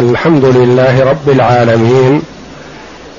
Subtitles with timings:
[0.00, 2.22] الحمد لله رب العالمين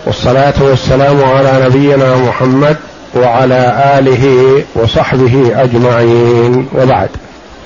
[0.06, 2.77] والصلاة والسلام على نبينا محمد
[3.15, 3.61] وعلى
[4.00, 4.25] آله
[4.76, 7.09] وصحبه أجمعين وبعد.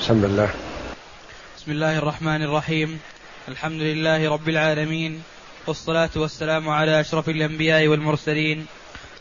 [0.02, 0.50] بسم الله.
[1.58, 3.00] بسم الله الرحمن الرحيم.
[3.48, 5.22] الحمد لله رب العالمين
[5.68, 8.66] والصلاة والسلام على أشرف الأنبياء والمرسلين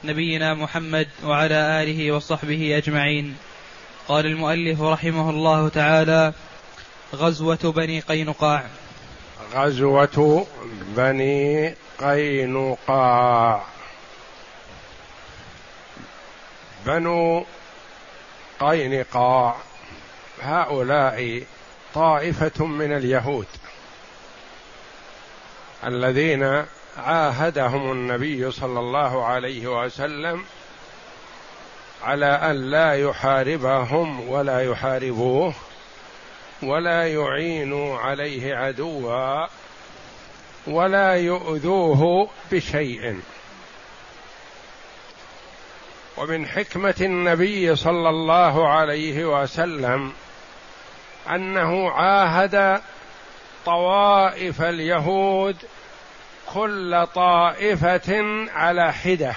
[0.05, 3.35] نبينا محمد وعلى آله وصحبه أجمعين.
[4.09, 6.33] قال المؤلف رحمه الله تعالى
[7.15, 8.65] غزوة بني قينقاع.
[9.53, 10.47] غزوة
[10.97, 13.63] بني قينقاع.
[16.87, 17.45] بنو
[18.61, 19.57] قينقاع
[20.43, 21.43] هؤلاء
[21.95, 23.47] طائفة من اليهود
[25.85, 26.65] الذين
[26.97, 30.45] عاهدهم النبي صلى الله عليه وسلم
[32.03, 35.55] على أن لا يحاربهم ولا يحاربوه.
[36.67, 39.47] ولا يعينوا عليه عدوا
[40.67, 43.21] ولا يؤذوه بشيء.
[46.17, 50.13] ومن حكمة النبي صلى الله عليه وسلم
[51.31, 52.81] أنه عاهد
[53.67, 55.57] طوائف اليهود
[56.55, 59.35] كل طائفة على حدة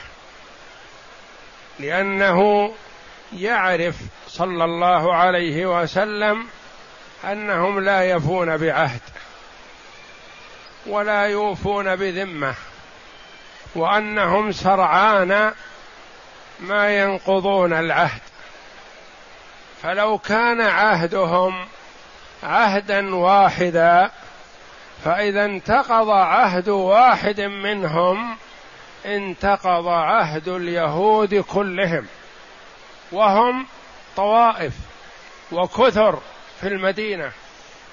[1.79, 2.71] لأنه
[3.33, 3.95] يعرف
[4.27, 6.47] صلى الله عليه وسلم
[7.31, 9.01] أنهم لا يفون بعهد
[10.87, 12.55] ولا يوفون بذمة
[13.75, 15.53] وأنهم سرعان
[16.59, 18.21] ما ينقضون العهد.
[19.83, 21.67] فلو كان عهدهم
[22.43, 24.11] عهدا واحدا
[25.05, 28.37] فإذا انتقض عهد واحد منهم
[29.05, 32.07] انتقض عهد اليهود كلهم
[33.11, 33.67] وهم
[34.15, 34.73] طوائف
[35.51, 36.19] وكثر.
[36.61, 37.31] في المدينة.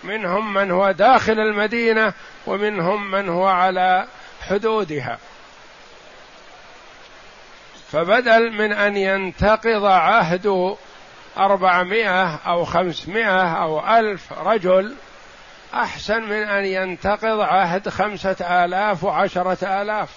[0.05, 2.13] منهم من هو داخل المدينة
[2.47, 4.07] ومنهم من هو على
[4.49, 5.19] حدودها.
[7.93, 10.77] فبدل من أن ينتقض عهد
[11.37, 14.95] أربعمائة أو خمسمائة أو ألف رجل
[15.75, 20.09] أحسن من أن ينتقض عهد خمسة آلاف وعشرة آلاف.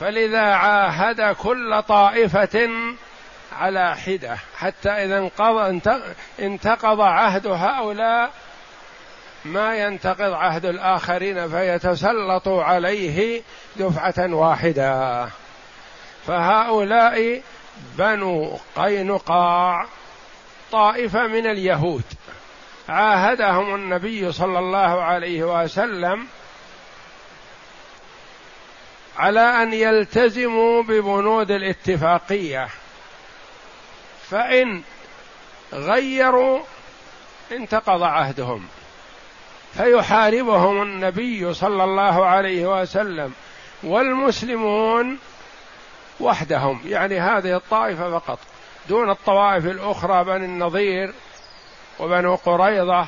[0.00, 2.70] فلذا عاهد كل طائفة
[3.52, 5.80] على حدة حتى إذا انقضى
[6.40, 8.30] انتقض عهد هؤلاء
[9.44, 13.42] ما ينتقض عهد الآخرين فيتسلط عليه
[13.76, 15.28] دفعة واحدة.
[16.26, 17.42] فهؤلاء
[17.98, 19.86] بنو قينقاع
[20.72, 22.04] طائفة من اليهود.
[22.88, 26.26] عاهدهم النبي صلى الله عليه وسلم
[29.18, 32.68] على أن يلتزموا ببنود الاتفاقية.
[34.30, 34.82] فإن
[35.72, 36.60] غيروا
[37.52, 38.66] انتقض عهدهم.
[39.74, 43.32] فيحاربهم النبي صلى الله عليه وسلم
[43.82, 45.18] والمسلمون
[46.20, 46.80] وحدهم.
[46.84, 48.38] يعني هذه الطائفة فقط.
[48.88, 51.14] دون الطوائف الأخرى بني النظير
[51.98, 53.06] وبنو قريضة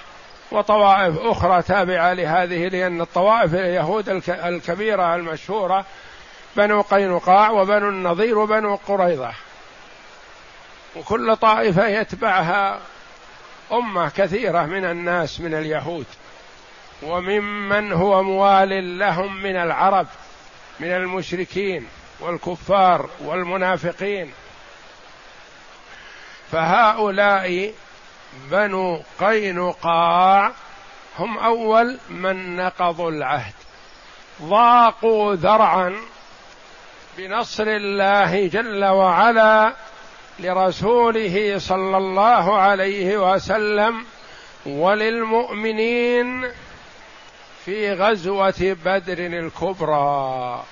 [0.53, 5.85] وطوائف أخرى تابعة لهذه لأن الطوائف اليهود الكبيرة المشهورة
[6.57, 9.31] بنو قينقاع وبنو النظير وبنو قريضة
[10.99, 12.81] وكل طائفة يتبعها
[13.73, 16.07] أمة كثيرة من الناس من اليهود.
[17.03, 20.07] وممن هو موال لهم من العرب
[20.81, 21.87] من المشركين
[22.21, 24.33] والكفار والمنافقين.
[26.53, 27.73] فهؤلاء
[28.51, 30.53] بنو قينقاع
[31.19, 33.55] هم أول من نقضوا العهد.
[34.43, 35.97] ضاقوا ذرعا
[37.19, 39.73] بنصر الله جل وعلا
[40.39, 44.05] لرسوله صلى الله عليه وسلم
[44.67, 46.53] وللمؤمنين
[47.65, 50.65] في غزوة بدر الكبرى.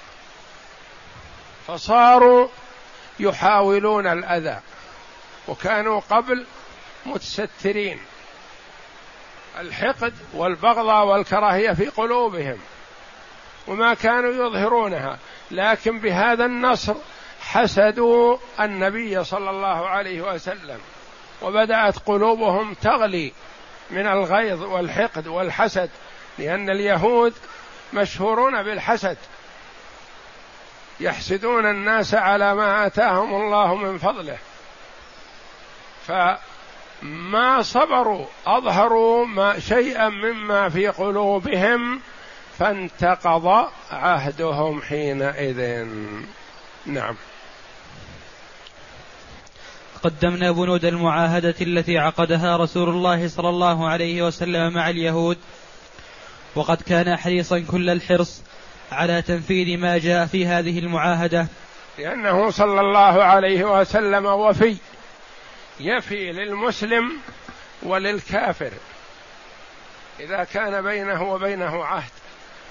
[1.66, 2.49] فصاروا
[3.21, 4.60] يحاولون الأذى
[5.49, 6.47] وكانوا قبل
[7.06, 7.99] متسترين.
[9.60, 12.58] الحقد والبغضاء والكراهية في قلوبهم
[13.67, 15.19] وما كانوا يظهرونها.
[15.50, 16.94] لكن بهذا النصر
[17.46, 20.78] حسدوا النبي صلى الله عليه وسلم
[21.43, 23.32] وبدأت قلوبهم تغلي
[23.90, 25.90] من الغيظ والحقد والحسد
[26.38, 27.34] لأن اليهود
[27.93, 29.16] مشهورون بالحسد.
[31.00, 34.38] يحسدون الناس على ما آتاهم الله من فضله.
[36.06, 42.00] فما صبروا أظهروا ما شيئا مما في قلوبهم
[42.58, 45.87] فانتقض عهدهم حينئذ.
[46.87, 47.16] نعم.
[50.06, 55.38] قدمنا بنود المعاهدة التي عقدها رسول الله صلى الله عليه وسلم مع اليهود.
[56.55, 58.43] وقد كان حريصا كل الحرص
[58.93, 61.47] على تنفيذ ما جاء في هذه المعاهدة.
[61.99, 64.76] لأنه صلى الله عليه وسلم وفي
[65.81, 67.12] يفي للمسلم
[67.82, 68.70] وللكافر.
[70.20, 72.12] إذا كان بينه وبينه عهد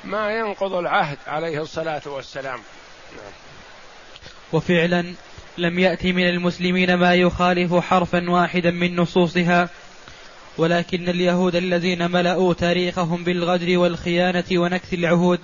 [0.03, 2.59] ما ينقض العهد عليه الصلاة والسلام.
[3.15, 3.31] نعم.
[4.53, 5.13] وفعلا
[5.57, 9.69] لم يأتي من المسلمين ما يخالف حرفا واحدا من نصوصها.
[10.57, 15.39] ولكن اليهود الذين ملأوا تاريخهم بالغدر والخيانة ونكث العهود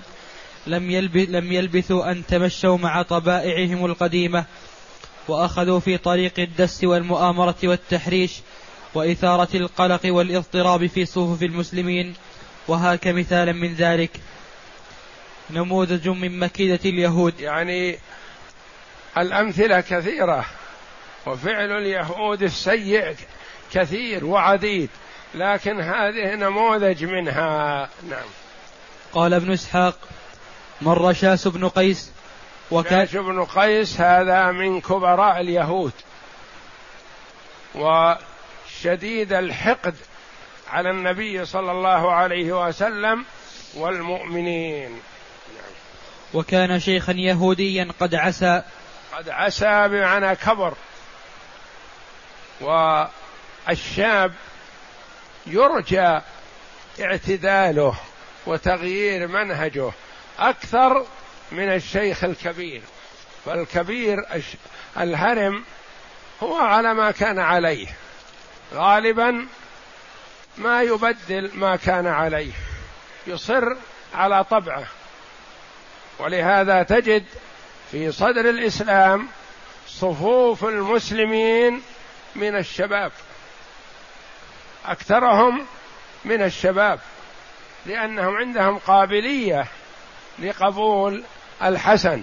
[0.68, 4.46] لم, يلبث لم يلبثوا أن تمشوا مع طبائعهم القديمة
[5.28, 8.32] وأخذوا في طريق الدس والمؤامرة والتحريش
[8.94, 12.14] وإثارة القلق والاضطراب في صفوف المسلمين.
[12.68, 14.12] وهاك مثالا من ذلك.
[15.50, 17.40] نموذج من مكيدة اليهود.
[17.40, 17.98] يعني
[19.18, 20.46] الأمثلة كثيرة.
[21.26, 23.16] وفعل اليهود السيء
[23.74, 24.90] كثير وعديد
[25.36, 27.90] لكن هذه نموذج منها.
[28.10, 28.26] نعم.
[29.14, 29.98] قال ابن إسحاق
[30.82, 32.12] مر شاس بن قيس
[32.72, 35.94] وكان شاس بن قيس هذا من كبراء اليهود.
[37.76, 39.96] وشديد الحقد
[40.70, 43.26] على النبي صلى الله عليه وسلم
[43.74, 45.00] والمؤمنين.
[46.34, 48.64] وكان شيخا يهوديا قد عسى
[49.22, 50.74] قد عسى بمعنى كبر.
[52.62, 54.34] والشاب
[55.48, 56.20] يرجى
[57.02, 57.96] اعتداله
[58.46, 59.92] وتغيير منهجه
[60.40, 61.06] أكثر
[61.52, 62.82] من الشيخ الكبير.
[63.46, 64.26] فالكبير
[64.98, 65.64] الهرم
[66.44, 67.88] هو على ما كان عليه.
[68.74, 69.48] غالبا
[70.58, 72.54] ما يبدل ما كان عليه.
[73.28, 73.76] يصر
[74.14, 74.86] على طبعه.
[76.20, 77.26] ولهذا تجد
[77.92, 79.28] في صدر الإسلام
[79.88, 81.82] صفوف المسلمين
[82.36, 83.12] من الشباب.
[84.86, 85.66] أكثرهم
[86.26, 87.00] من الشباب
[87.86, 89.66] لأنهم عندهم قابلية
[90.40, 91.24] لقبول
[91.64, 92.22] الحسن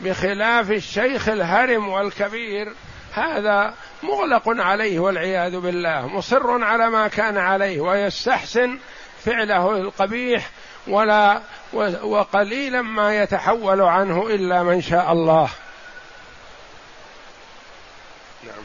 [0.00, 2.74] بخلاف الشيخ الهرم والكبير.
[3.14, 8.78] هذا مغلق عليه والعياذ بالله مصر على ما كان عليه ويستحسن
[9.24, 10.50] فعله القبيح
[10.86, 11.42] ولا
[12.02, 15.48] وقليلا ما يتحول عنه إلا من شاء الله.
[18.44, 18.64] نعم.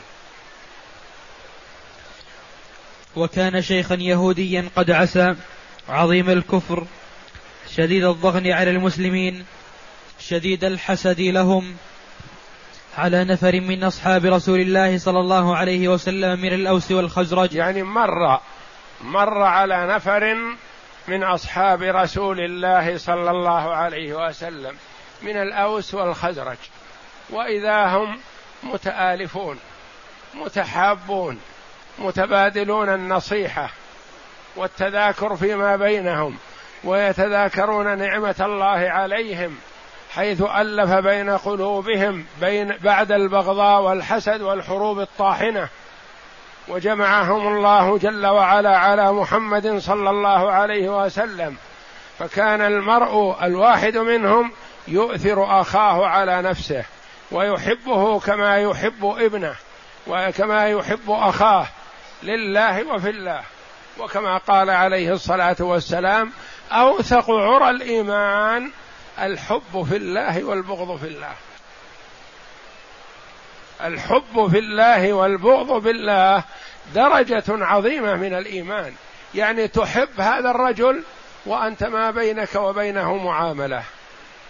[3.16, 5.36] وكان شيخا يهوديا قد عسى
[5.90, 6.86] عظيم الكفر
[7.76, 9.46] شديد الضغن على المسلمين
[10.20, 11.76] شديد الحسد لهم
[12.98, 17.54] على نفر من أصحاب رسول الله صلى الله عليه وسلم من الأوس والخزرج.
[17.54, 18.40] يعني مر
[19.02, 20.36] مر على نفر
[21.08, 24.76] من أصحاب رسول الله صلى الله عليه وسلم
[25.22, 26.58] من الأوس والخزرج.
[27.30, 28.20] وإذا هم
[28.64, 29.60] متآلفون
[30.34, 31.40] متحابون
[32.00, 33.70] متبادلون النصيحة
[34.56, 36.38] والتذاكر فيما بينهم
[36.84, 39.58] ويتذاكرون نعمة الله عليهم
[40.12, 45.70] حيث ألف بين قلوبهم بين بعد البغضاء والحسد والحروب الطاحنة.
[46.68, 51.58] وجمعهم الله جل وعلا على محمد صلى الله عليه وسلم.
[52.20, 54.52] فكان المرء الواحد منهم
[54.88, 56.84] يؤثر أخاه على نفسه
[57.32, 59.56] ويحبه كما يحب ابنه
[60.08, 61.68] وكما يحب أخاه
[62.24, 63.42] لله وفي الله.
[64.00, 66.32] وكما قال عليه الصلاة والسلام
[66.72, 68.72] أوثق عرى الإيمان
[69.20, 71.32] الحب في الله والبغض في الله.
[73.84, 76.44] الحب في الله والبغض في الله
[76.96, 78.94] درجة عظيمة من الإيمان.
[79.36, 81.04] يعني تحب هذا الرجل
[81.46, 83.84] وأنت ما بينك وبينه معاملة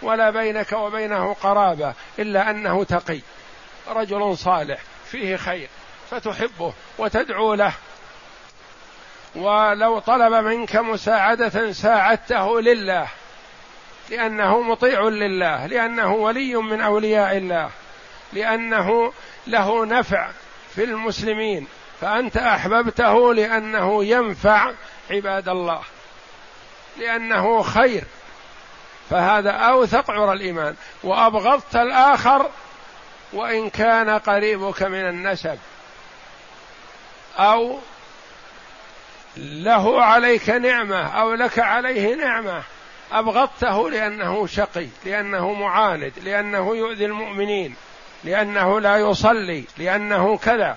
[0.02, 3.20] ولا بينك وبينه قرابة إلا أنه تقي.
[3.88, 4.80] رجل صالح
[5.10, 5.68] فيه خير
[6.10, 7.72] فتحبه وتدعو له.
[9.34, 13.08] ولو طلب منك مساعدة ساعدته لله
[14.10, 17.70] لأنه مطيع لله لأنه ولي من أولياء الله.
[18.36, 19.12] لأنه
[19.46, 20.28] له نفع
[20.74, 21.66] في المسلمين
[22.00, 24.72] فأنت أحببته لأنه ينفع
[25.10, 25.82] عباد الله
[26.98, 28.04] لأنه خير
[29.10, 30.74] فهذا أوثق عرى الإيمان.
[31.02, 32.50] وأبغضت الآخر
[33.32, 35.58] وإن كان قريبك من النسب.
[37.38, 37.78] أو
[39.36, 42.62] له عليك نعمة أو لك عليه نعمة.
[43.12, 47.76] أبغضته لأنه شقي لأنه معاند لأنه يؤذي المؤمنين.
[48.24, 50.76] لأنه لا يصلي لأنه كذا.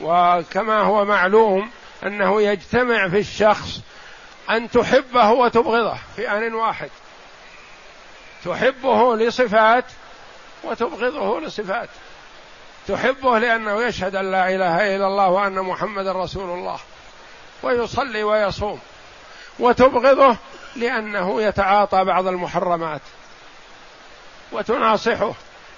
[0.00, 1.70] وكما هو معلوم
[2.06, 3.80] أنه يجتمع في الشخص
[4.50, 6.90] أن تحبه وتبغضه في آن واحد.
[8.44, 9.84] تحبه لصفات
[10.64, 11.88] وتبغضه لصفات.
[12.88, 16.78] تحبه لأنه يشهد أن لا إله إلا الله وأن محمد رسول الله.
[17.62, 18.80] ويصلي ويصوم.
[19.58, 20.36] وتبغضه
[20.76, 23.00] لأنه يتعاطى بعض المحرمات.
[24.52, 25.32] وتناصحه.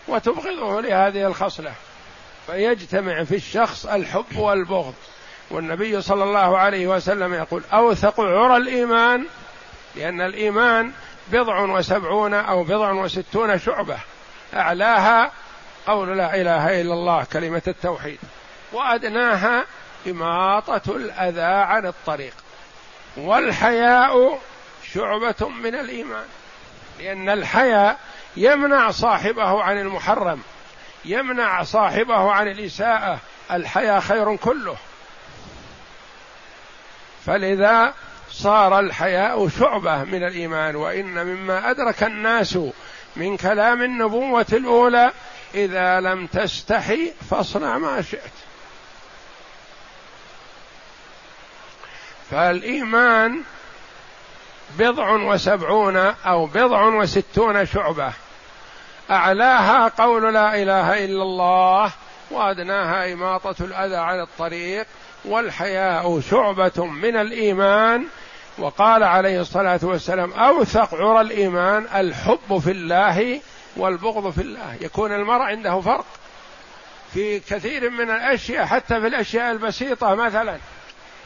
[0.09, 1.73] وتبغضه لهذه الخصلة.
[2.47, 4.95] فيجتمع في الشخص الحب والبغض.
[5.51, 9.27] والنبي صلى الله عليه وسلم يقول أوثق عرى الإيمان
[9.97, 10.93] لأن الإيمان
[11.33, 13.99] بضع وسبعون أو بضع وستون شعبة.
[14.55, 15.33] أعلاها
[15.87, 18.19] قول لا إله إلا الله كلمة التوحيد.
[18.73, 19.65] وأدناها
[20.07, 22.35] إماطة الأذى عن الطريق.
[23.17, 24.41] والحياء
[24.95, 26.27] شعبة من الإيمان.
[27.01, 27.99] لأن الحياء
[28.39, 30.43] يمنع صاحبه عن المحرم
[31.05, 33.19] يمنع صاحبه عن الإساءة
[33.51, 34.77] الحياء خير كله.
[37.27, 37.95] فلذا
[38.31, 42.59] صار الحياء شعبة من الإيمان وإن مما أدرك الناس
[43.17, 45.13] من كلام النبوة الأولى
[45.55, 48.33] إذا لم تستحي فاصنع ما شئت.
[52.31, 53.43] فالإيمان
[54.79, 58.13] بضع وسبعون أو بضع وستون شعبة.
[59.11, 61.93] أعلاها قول لا إله إلا الله
[62.31, 64.87] وأدناها إماطة الأذى عن الطريق
[65.25, 68.05] والحياء شعبة من الإيمان.
[68.59, 73.41] وقال عليه الصلاة والسلام أوثق عرى الإيمان الحب في الله
[73.77, 74.77] والبغض في الله.
[74.81, 76.05] يكون المرء عنده فرق
[77.15, 80.59] في كثير من الأشياء حتى في الأشياء البسيطة مثلا.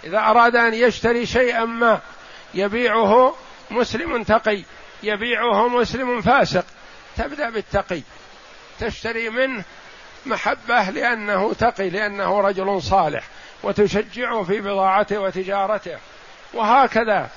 [0.04, 2.00] إذا أراد أن يشتري شيئا ما
[2.54, 3.34] يبيعه
[3.70, 4.62] مسلم تقي
[5.02, 6.64] يبيعه مسلم فاسق.
[7.16, 8.02] تبدأ بالتقي.
[8.81, 9.64] تشتري منه
[10.26, 13.25] محبة لأنه تقي لأنه رجل صالح
[13.62, 15.99] وتشجعه في بضاعته وتجارته.
[16.54, 17.28] وهكذا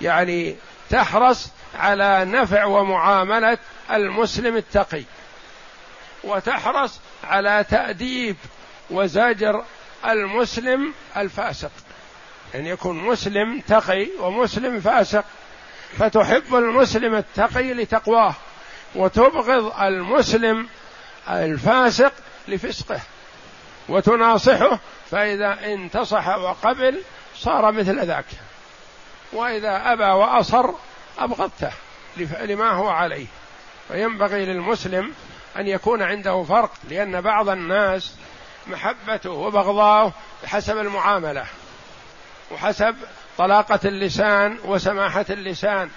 [0.00, 0.56] يعني
[0.90, 3.58] تحرص على نفع ومعاملة
[3.90, 5.04] المسلم التقي.
[6.24, 8.36] وتحرص على تأديب
[8.90, 9.64] وزجر
[10.06, 11.70] المسلم الفاسق.
[12.54, 15.24] ان يكون مسلم تقي ومسلم فاسق.
[15.98, 18.34] فتحب المسلم التقي لتقواه.
[18.94, 20.68] وتبغض المسلم
[21.30, 22.12] الفاسق
[22.48, 23.00] لفسقه
[23.88, 24.78] وتناصحه
[25.10, 27.02] فإذا انتصح وقبل
[27.36, 28.26] صار مثل ذاك.
[29.32, 30.70] وإذا أبى وأصر
[31.18, 31.70] أبغضته
[32.16, 33.26] لما هو عليه.
[33.88, 35.12] فينبغي للمسلم
[35.56, 38.14] أن يكون عنده فرق لأن بعض الناس
[38.66, 41.46] محبته وبغضاه بحسب المعاملة
[42.50, 42.96] وحسب
[43.38, 45.90] طلاقة اللسان وسماحة اللسان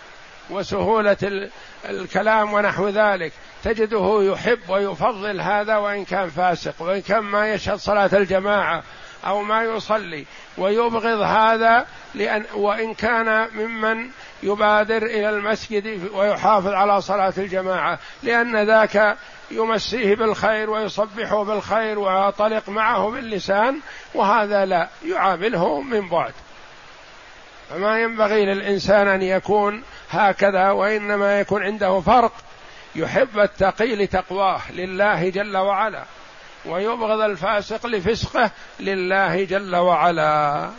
[0.50, 1.50] وسهولة
[1.89, 3.33] الكلام ونحو ذلك.
[3.63, 8.83] تجده يحب ويفضل هذا وإن كان فاسق وإن كان ما يشهد صلاة الجماعة
[9.25, 10.25] أو ما يصلي
[10.57, 11.85] ويبغض هذا
[12.15, 14.09] لأن وإن كان ممن
[14.43, 19.17] يبادر إلى المسجد ويحافظ على صلاة الجماعة لأن ذاك
[19.51, 23.79] يمسيه بالخير ويصبحه بالخير ويطلق معه باللسان
[24.13, 26.33] وهذا لا يعامله من بعد.
[27.69, 29.83] فما ينبغي للإنسان أن يكون
[30.15, 32.32] هكذا وإنما يكون عنده فرق.
[32.96, 36.03] يحب التقي لتقواه لله جل وعلا
[36.65, 40.70] ويبغض الفاسق لفسقه لله جل وعلا.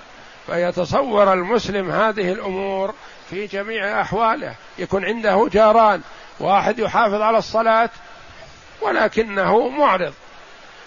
[0.47, 2.95] فيتصور المسلم هذه الأمور
[3.31, 4.55] في جميع أحواله.
[4.79, 6.01] يكون عنده جاران
[6.41, 7.91] واحد يحافظ على الصلاة
[8.83, 10.15] ولكنه معرض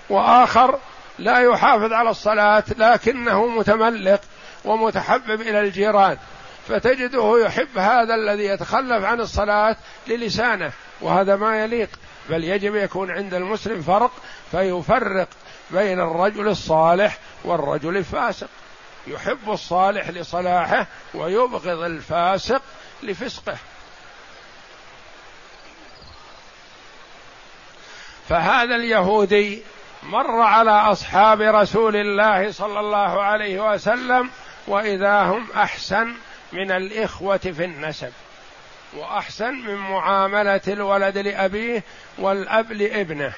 [0.10, 0.80] وآخر
[1.20, 4.22] لا يحافظ على الصلاة لكنه متملق
[4.66, 6.18] ومتحبب إلى الجيران.
[6.68, 9.76] فتجده يحب هذا الذي يتخلف عن الصلاة
[10.08, 10.72] للسانه
[11.02, 11.90] وهذا ما يليق.
[12.30, 14.12] بل يجب يكون عند المسلم فرق
[14.52, 15.28] فيفرق
[15.72, 18.48] بين الرجل الصالح والرجل الفاسق.
[19.08, 22.62] يحب الصالح لصلاحه ويبغض الفاسق
[23.04, 23.58] لفسقه.
[28.30, 29.62] فهذا اليهودي
[30.04, 34.30] مر على أصحاب رسول الله صلى الله عليه وسلم
[34.68, 36.14] وإذا هم أحسن
[36.54, 38.12] من الإخوة في النسب.
[38.94, 41.84] وأحسن من معاملة الولد لأبيه
[42.18, 43.34] والأب لابنه.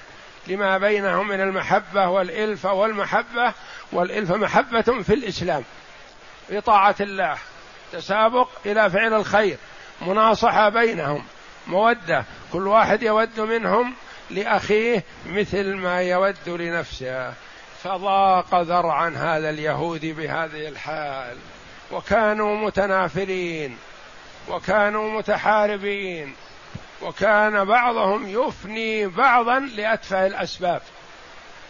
[0.48, 3.54] لما بينهم من المحبة والالفه والمحبة
[3.92, 5.64] والالفه محبة في الإسلام.
[6.48, 7.38] في طاعه الله.
[7.92, 9.58] تسابق إلى فعل الخير.
[10.02, 11.24] مناصحة بينهم.
[11.68, 12.26] مودة.
[12.54, 13.94] كل واحد يود منهم
[14.30, 17.34] لأخيه مثل ما يود لنفسه.
[17.84, 21.38] فضاق ذرعا هذا اليهودي بهذه الحال.
[21.92, 23.78] وكانوا متنافرين
[24.50, 26.36] وكانوا متحاربين
[27.02, 30.82] وكان بعضهم يفني بعضا لأتفه الأسباب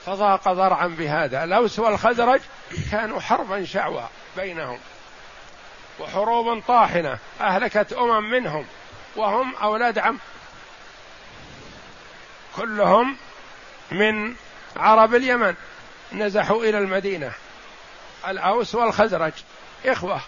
[0.05, 2.41] فضاق ذرعا بهذا الأوس والخزرج
[2.91, 4.03] كانوا حربا شعوى
[4.37, 4.79] بينهم
[5.99, 8.65] وحروب طاحنة أهلكت أمم منهم
[9.15, 10.19] وهم أولاد عم
[12.55, 13.17] كلهم
[13.91, 14.35] من
[14.77, 15.55] عرب اليمن
[16.13, 17.31] نزحوا إلى المدينة
[18.27, 19.33] الأوس والخزرج
[19.85, 20.21] إخوة.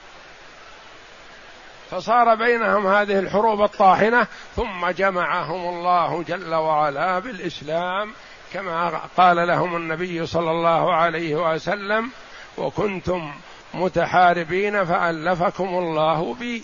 [1.92, 8.14] فصار بينهم هذه الحروب الطاحنة ثم جمعهم الله جل وعلا بالإسلام
[8.54, 12.12] كما قال لهم النبي صلى الله عليه وسلم
[12.58, 13.34] وكنتم
[13.74, 16.64] متحاربين فألفكم الله بي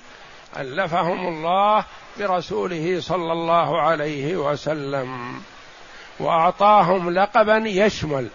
[0.58, 1.86] ألفهم الله
[2.20, 5.42] برسوله صلى الله عليه وسلم.
[6.20, 8.28] وأعطاهم لقبا يشمل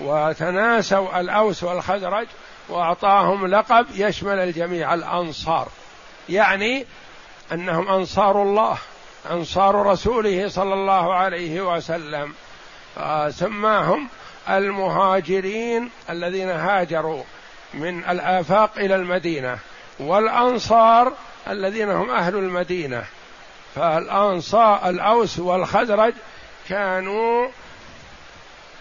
[0.00, 2.26] وتناسوا الأوس والخزرج
[2.68, 5.68] وأعطاهم لقب يشمل الجميع الأنصار.
[6.28, 6.86] يعني
[7.52, 8.78] أنهم أنصار الله
[9.30, 12.34] أنصار رسوله صلى الله عليه وسلم.
[12.96, 14.08] فسماهم
[14.48, 17.22] المهاجرين الذين هاجروا
[17.74, 19.58] من الآفاق إلى المدينة
[19.98, 21.12] والأنصار
[21.48, 23.04] الذين هم أهل المدينة.
[23.74, 26.14] فالأنصار الأوس والخزرج
[26.68, 27.48] كانوا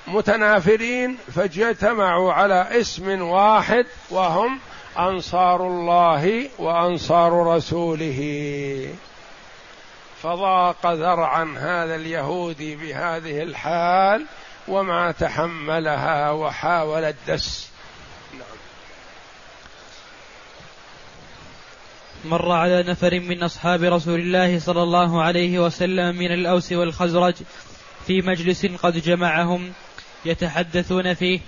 [0.08, 4.60] متنافرين فاجتمعوا على اسم واحد وهم
[5.00, 8.90] أنصار الله وأنصار رسوله.
[10.24, 14.26] فضاق ذرعا هذا اليهودي بهذه الحال
[14.68, 17.70] وما تحملها وحاول الدس.
[22.26, 27.36] مر على نفر من أصحاب رسول الله صلى الله عليه وسلم من الأوس والخزرج
[28.08, 29.74] في مجلس قد جمعهم
[30.26, 31.40] يتحدثون فيه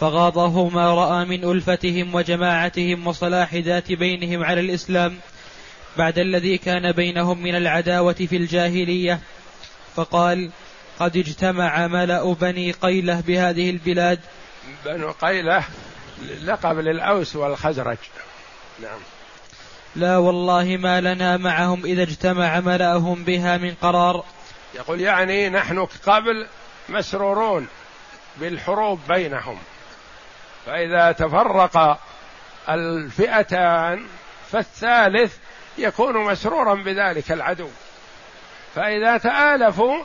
[0.00, 5.18] فغاضه ما رأى من ألفتهم وجماعتهم وصلاح ذات بينهم على الإسلام
[5.96, 9.20] بعد الذي كان بينهم من العداوة في الجاهلية.
[9.96, 10.50] فقال
[10.98, 14.20] قد اجتمع ملأ بني قيلة بهذه البلاد.
[14.84, 15.64] بنو قيلة
[16.44, 17.98] لقب للأوس والخزرج.
[18.82, 18.98] نعم.
[19.96, 24.24] لا والله ما لنا معهم إذا اجتمع ملأهم بها من قرار.
[24.74, 26.46] يقول يعني نحن قبل
[26.88, 27.66] مسرورون.
[28.36, 29.58] بالحروب بينهم.
[30.66, 31.98] فإذا تفرق
[32.68, 34.06] الفئتان
[34.50, 35.36] فالثالث
[35.78, 37.68] يكون مسرورا بذلك العدو.
[38.74, 40.02] فإذا تآلفوا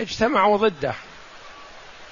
[0.00, 0.94] اجتمعوا ضده.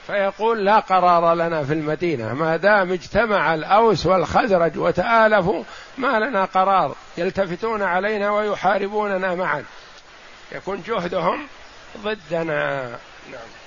[0.06, 5.64] فيقول لا قرار لنا في المدينة ما دام اجتمع الأوس والخزرج وتآلفوا
[5.98, 9.64] ما لنا قرار يلتفتون علينا ويحاربوننا معا.
[10.52, 11.46] يكون جهدهم
[12.02, 12.88] ضدنا.
[13.30, 13.57] نعم.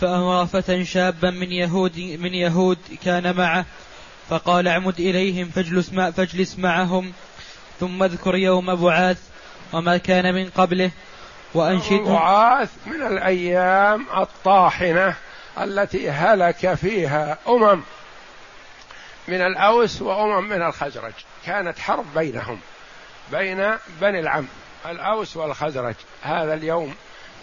[0.00, 3.64] فأمر فتى شابا من يهود من يهود كان معه
[4.30, 7.12] فقال اعمد إليهم فاجلس, مع فاجلس معهم
[7.80, 9.18] ثم اذكر يوم بعاث
[9.72, 10.90] وما كان من قبله
[11.54, 15.14] وأنشد بعاث من الأيام الطاحنة
[15.58, 17.82] التي هلك فيها أمم
[19.28, 21.12] من الأوس وأمم من الخزرج.
[21.46, 22.60] كانت حرب بينهم
[23.32, 24.46] بين بني العم
[24.86, 25.94] الأوس والخزرج.
[26.22, 26.94] هذا اليوم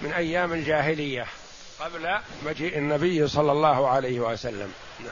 [0.02, 1.26] من أيام الجاهلية.
[1.80, 4.72] قبل مجيء النبي صلى الله عليه وسلم.
[5.00, 5.10] نعم.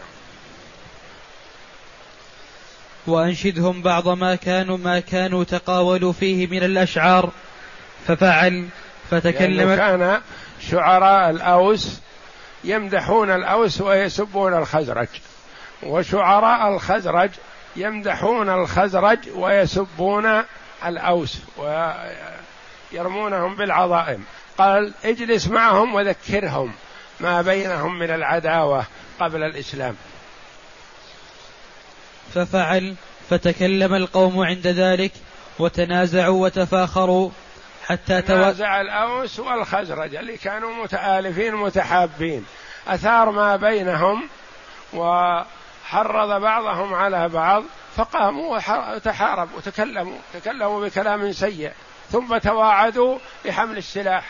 [3.08, 7.30] وأنشدهم بعض ما كانوا ما كانوا تقاولوا فيه من الأشعار
[8.08, 8.68] ففعل
[9.12, 10.22] فتكلم كان
[10.70, 12.00] شعراء الأوس
[12.64, 15.08] يمدحون الأوس ويسبون الخزرج.
[15.84, 17.30] وشعراء الخزرج
[17.76, 20.44] يمدحون الخزرج ويسبون
[20.86, 21.38] الأوس
[22.94, 24.26] ويرمونهم بالعظائم.
[24.58, 26.74] قال اجلس معهم وذكرهم
[27.20, 28.86] ما بينهم من العداوة
[29.20, 29.96] قبل الإسلام.
[32.34, 32.96] ففعل
[33.30, 35.12] فتكلم القوم عند ذلك
[35.60, 37.30] وتنازعوا وتفاخروا
[37.88, 42.46] حتى تنازع الأوس والخزرج اللي كانوا متآلفين متحابين.
[42.88, 44.30] أثار ما بينهم
[44.94, 47.64] وحرض بعضهم على بعض
[47.96, 48.60] فقاموا
[48.96, 51.72] وتحاربوا وتكلموا تكلموا بكلام سيء
[52.12, 54.26] ثم تواعدوا بحمل السلاح.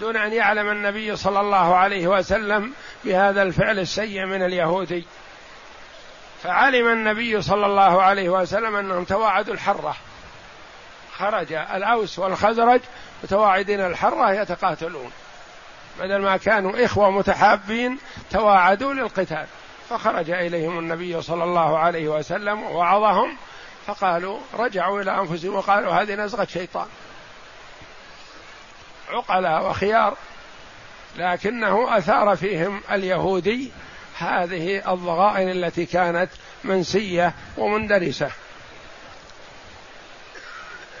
[0.00, 2.72] دون أن يعلم النبي صلى الله عليه وسلم
[3.04, 5.04] بهذا الفعل السيء من اليهودي.
[6.42, 9.96] فعلم النبي صلى الله عليه وسلم أنهم تواعدوا الحرة.
[11.16, 12.80] خرج الأوس والخزرج
[13.24, 15.12] متواعدين الحرة يتقاتلون.
[16.00, 17.98] بدل ما كانوا إخوة متحابين
[18.30, 19.46] تواعدوا للقتال.
[19.90, 23.36] فخرج إليهم النبي صلى الله عليه وسلم ووعظهم
[23.86, 26.86] فقالوا رجعوا إلى أنفسهم وقالوا هذه نزغة شيطان.
[29.12, 30.16] عقلاء وخيار
[31.16, 33.70] لكنه أثار فيهم اليهودي
[34.18, 36.30] هذه الضغائن التي كانت
[36.64, 38.30] منسية ومندرسة.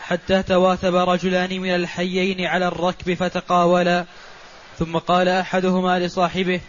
[0.02, 4.04] حتى تواثب رجلان من الحيين على الركب فتقاولا
[4.78, 6.60] ثم قال أحدهما لصاحبه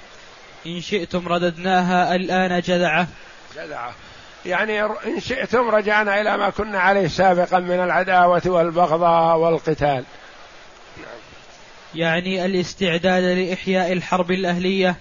[0.66, 3.08] إن شئتم رددناها الآن جذعة.
[3.56, 3.94] جذعة.
[4.46, 10.04] يعني إن شئتم رجعنا إلى ما كنا عليه سابقا من العداوة والبغضاء والقتال.
[11.96, 14.96] يعني الاستعداد لإحياء الحرب الأهلية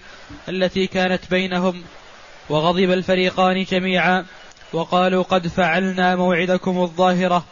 [0.49, 1.83] التي كانت بينهم
[2.49, 4.25] وغضب الفريقان جميعا
[4.73, 7.45] وقالوا قد فعلنا موعدكم الظاهرة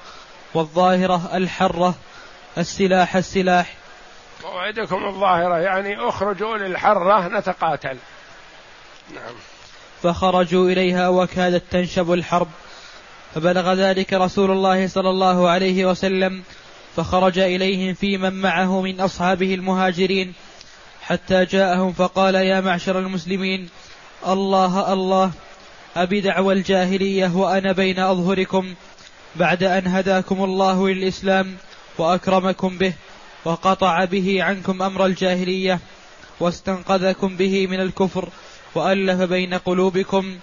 [0.53, 1.95] والظاهرة الحرة
[2.57, 3.73] السلاح السلاح.
[4.43, 7.97] موعدكم الظاهرة يعني اخرجوا للحرة نتقاتل.
[9.15, 9.35] نعم.
[10.03, 12.47] فخرجوا إليها وكادت تنشب الحرب.
[13.35, 16.43] فبلغ ذلك رسول الله صلى الله عليه وسلم
[16.95, 20.33] فخرج إليهم في من معه من أصحابه المهاجرين
[21.01, 23.69] حتى جاءهم فقال يا معشر المسلمين
[24.27, 25.31] الله الله
[25.95, 28.73] أبي دعوى الجاهلية وأنا بين أظهركم
[29.35, 31.55] بعد أن هداكم الله للإسلام
[31.97, 32.93] وأكرمكم به
[33.45, 35.79] وقطع به عنكم أمر الجاهلية
[36.39, 38.29] واستنقذكم به من الكفر
[38.75, 40.37] وألف بين قلوبكم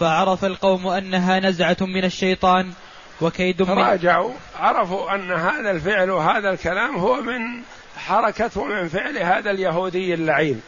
[0.00, 2.72] فعرف القوم أنها نزعة من الشيطان
[3.20, 7.62] وكيد من راجعوا عرفوا أن هذا الفعل وهذا الكلام هو من
[7.96, 10.60] حركة ومن فعل هذا اليهودي اللعين.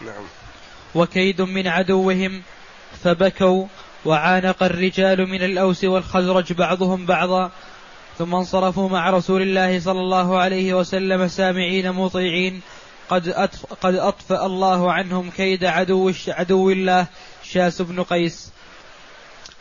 [0.00, 0.24] نعم.
[0.94, 2.42] وكيد من عدوهم
[3.04, 3.66] فبكوا
[4.04, 7.50] وعانق الرجال من الأوس والخزرج بعضهم بعضا
[8.18, 12.60] ثم انصرفوا مع رسول الله صلى الله عليه وسلم سامعين مطيعين.
[13.08, 13.28] قد
[13.80, 17.06] قد أطفأ الله عنهم كيد عدو عدو الله
[17.42, 18.52] شاس بن قيس.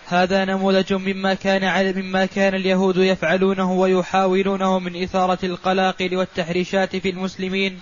[0.10, 7.80] هذا نموذج مما كان مما كان اليهود يفعلونه ويحاولونه من إثارة القلاقل والتحريشات في المسلمين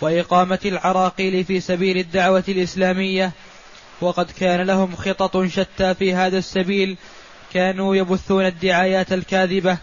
[0.00, 3.32] وإقامة العراقيل في سبيل الدعوة الإسلامية.
[4.00, 6.96] وقد كان لهم خطط شتى في هذا السبيل.
[7.54, 9.78] كانوا يبثون الدعايات الكاذبة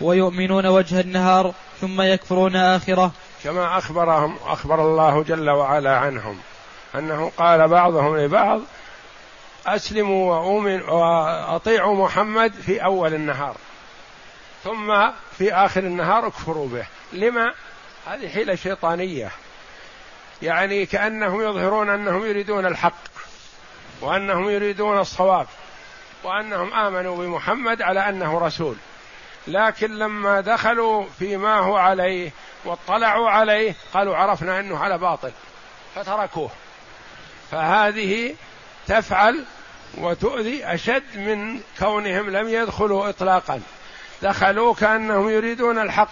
[0.00, 3.12] ويؤمنون وجه النهار ثم يكفرون آخرة.
[3.44, 6.38] كما أخبرهم أخبر الله جل وعلا عنهم
[6.94, 8.60] أنه قال بعضهم لبعض
[9.66, 13.56] أسلموا وأؤمن وأطيعوا محمد في أول النهار.
[14.64, 16.86] ثم في آخر النهار اكفروا به.
[17.12, 17.54] لما؟
[18.06, 19.30] هذه حيلة شيطانية.
[20.42, 23.02] يعني كأنهم يظهرون أنهم يريدون الحق
[24.00, 25.46] وأنهم يريدون الصواب
[26.24, 28.76] وأنهم آمنوا بمحمد على أنه رسول.
[29.46, 32.30] لكن لما دخلوا فيما هو عليه
[32.64, 35.32] واطلعوا عليه قالوا عرفنا أنه على باطل
[35.94, 36.50] فتركوه.
[37.50, 38.34] فهذه
[38.90, 39.44] تفعل
[39.98, 43.60] وتؤذي أشد من كونهم لم يدخلوا اطلاقا.
[44.22, 46.10] دخلوا كأنهم يريدون الحق.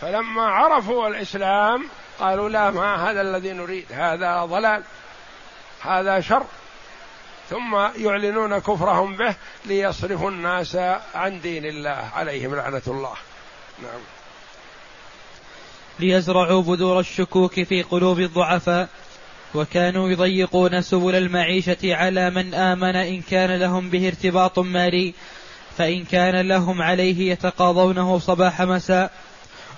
[0.00, 1.88] فلما عرفوا الإسلام
[2.20, 4.82] قالوا لا ما هذا الذي نريد هذا ضلال
[5.80, 6.44] هذا شر.
[7.50, 10.76] ثم يعلنون كفرهم به ليصرفوا الناس
[11.14, 13.14] عن دين الله عليهم لعنة الله.
[13.82, 14.00] نعم.
[15.98, 18.88] ليزرعوا بذور الشكوك في قلوب الضعفاء.
[19.54, 25.14] وكانوا يضيقون سبل المعيشة على من آمن إن كان لهم به ارتباط مالي
[25.78, 29.10] فإن كان لهم عليه يتقاضونه صباح مساء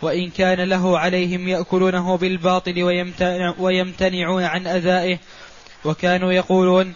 [0.02, 5.18] وإن كان له عليهم يأكلونه بالباطل ويمتنع ويمتنعون عن أذائه.
[5.84, 6.94] وكانوا يقولون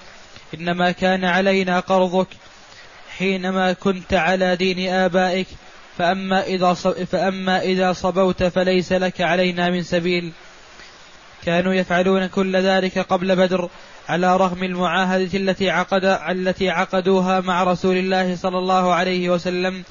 [0.54, 2.28] إنما كان علينا قرضك
[3.18, 5.46] حينما كنت على دين آبائك
[5.98, 10.32] فأما إذا فأما إذا صبوت فليس لك علينا من سبيل.
[11.48, 13.68] كانوا يفعلون كل ذلك قبل بدر
[14.08, 19.84] على رغم المعاهدة التي عقد التي عقدوها مع رسول الله صلى الله عليه وسلم.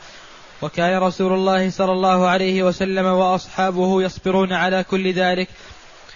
[0.62, 5.48] وكان رسول الله صلى الله عليه وسلم وأصحابه يصبرون على كل ذلك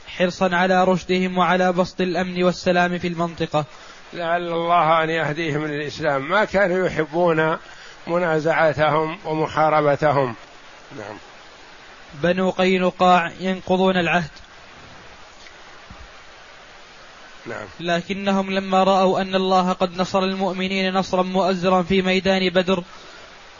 [0.08, 3.66] حرصا على رشدهم وعلى بسط الأمن والسلام في المنطقة.
[4.14, 6.30] لعل الله أن يهديهم للإسلام.
[6.30, 7.58] ما كانوا يحبون
[8.08, 10.36] منازعتهم ومحاربتهم.
[10.98, 11.18] نعم.
[12.24, 14.32] بنو قينقاع ينقضون العهد.
[17.46, 17.68] نعم.
[17.80, 22.84] لكنهم لما رأوا أن الله قد نصر المؤمنين نصرا مؤزرا في ميدان بدر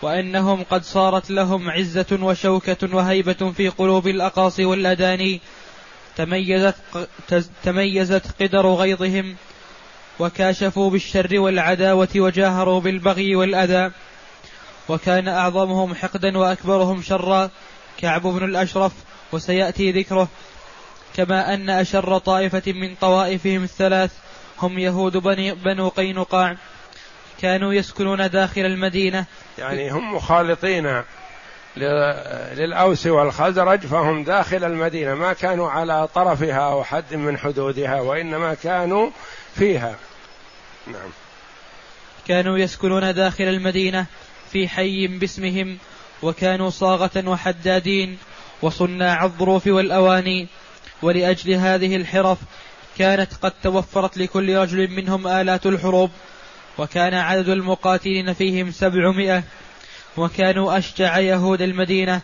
[0.02, 5.42] وأنهم قد صارت لهم عزة وشوكة وهيبة في قلوب الأقاصي والأداني
[6.18, 6.76] تميزت
[7.64, 9.36] تميزت قدر غيظهم
[10.20, 13.92] وكاشفوا بالشر والعداوة وجاهروا بالبغي والأذى
[14.90, 17.50] وكان أعظمهم حقدا وأكبرهم شرا
[17.98, 18.92] كعب بن الأشرف
[19.32, 20.28] وسيأتي ذكره
[21.16, 24.12] كما أن أشر طائفة من طوائفهم الثلاث
[24.60, 26.56] هم يهود بني بنو قينقاع.
[27.42, 29.26] كانوا يسكنون داخل المدينة.
[29.58, 31.04] يعني هم مخالطين
[32.58, 35.16] للأوس والخزرج فهم داخل المدينة.
[35.16, 39.10] ما كانوا على طرفها أو حد من حدودها وإنما كانوا
[39.56, 39.96] فيها.
[40.88, 41.10] نعم.
[42.28, 44.06] كانوا يسكنون داخل المدينة
[44.52, 45.78] في حي باسمهم
[46.22, 48.18] وكانوا صاغة وحدادين
[48.62, 50.48] وصناع الظروف والأواني.
[51.02, 52.38] ولأجل هذه الحرف
[52.98, 56.12] كانت قد توفرت لكل رجل منهم آلات الحروب
[56.78, 59.44] وكان عدد المقاتلين فيهم سبعمائة
[60.18, 62.22] وكانوا أشجع يهود المدينة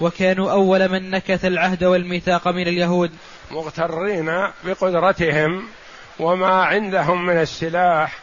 [0.00, 3.10] وكانوا أول من نكث العهد والميثاق من اليهود.
[3.50, 4.26] مغترين
[4.64, 5.68] بقدرتهم
[6.20, 8.18] وما عندهم من السلاح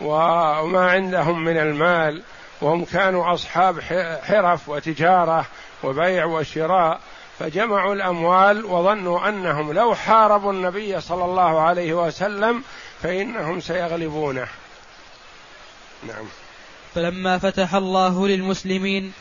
[0.00, 2.22] وما عندهم من المال
[2.60, 3.80] وهم كانوا أصحاب
[4.22, 5.46] حرف وتجارة
[5.82, 7.00] وبيع وشراء.
[7.38, 12.62] فجمعوا الأموال وظنوا أنهم لو حاربوا النبي صلى الله عليه وسلم
[13.02, 14.46] فإنهم سيغلبونه.
[16.08, 16.24] نعم.
[16.94, 19.12] فلما فتح الله للمسلمين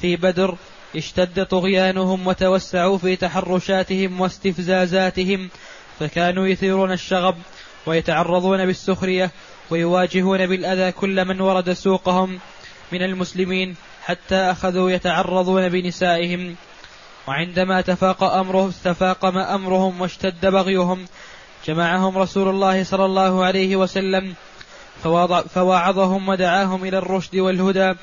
[0.00, 0.56] في بدر
[0.96, 5.50] اشتد طغيانهم وتوسعوا في تحرشاتهم واستفزازاتهم
[6.00, 7.36] فكانوا يثيرون الشغب
[7.86, 9.30] ويتعرضون بالسخرية
[9.70, 12.38] ويواجهون بالأذى كل من ورد سوقهم
[12.92, 16.56] من المسلمين حتى أخذوا يتعرضون بنسائهم.
[17.28, 21.06] وعندما تفاق أمره تفاقم أمرهم واشتد بغيهم
[21.66, 24.34] جمعهم رسول الله صلى الله عليه وسلم
[25.54, 27.94] فوعظهم ودعاهم إلى الرشد والهدى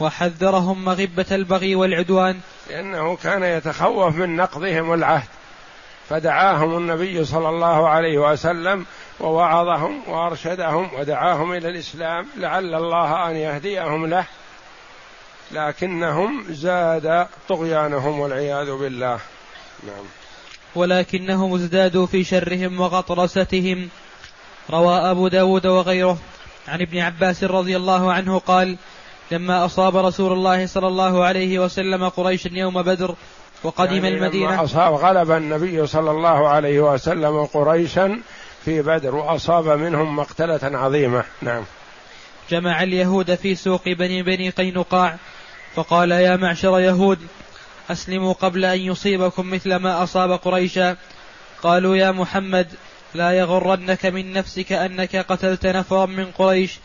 [0.00, 2.40] وحذرهم مغبة البغي والعدوان.
[2.70, 5.28] لأنه كان يتخوف من نقضهم العهد
[6.08, 8.86] فدعاهم النبي صلى الله عليه وسلم
[9.20, 14.24] ووعظهم وأرشدهم ودعاهم إلى الإسلام لعل الله أن يهديهم له.
[15.52, 19.18] لكنهم زاد طغيانهم والعياذ بالله.
[19.86, 20.04] نعم.
[20.74, 23.88] ولكنهم ازدادوا في شرهم وغطرستهم.
[24.70, 26.18] روى أبو داود وغيره
[26.68, 28.76] عن ابن عباس رضي الله عنه قال
[29.30, 33.14] لما أصاب رسول الله صلى الله عليه وسلم قريشا يوم بدر
[33.62, 38.20] وقدم يعني المدينة لما أصاب غلب النبي صلى الله عليه وسلم قريشا
[38.64, 41.24] في بدر وأصاب منهم مقتلة عظيمة.
[41.42, 41.64] نعم.
[42.50, 45.16] جمع اليهود في سوق بني بني قينقاع
[45.74, 47.18] فقال يا معشر يهود
[47.90, 50.96] أسلموا قبل أن يصيبكم مثل ما أصاب قريشا.
[51.62, 52.68] قالوا يا محمد
[53.14, 56.78] لا يغرنك من نفسك أنك قتلت نفرا من قريش.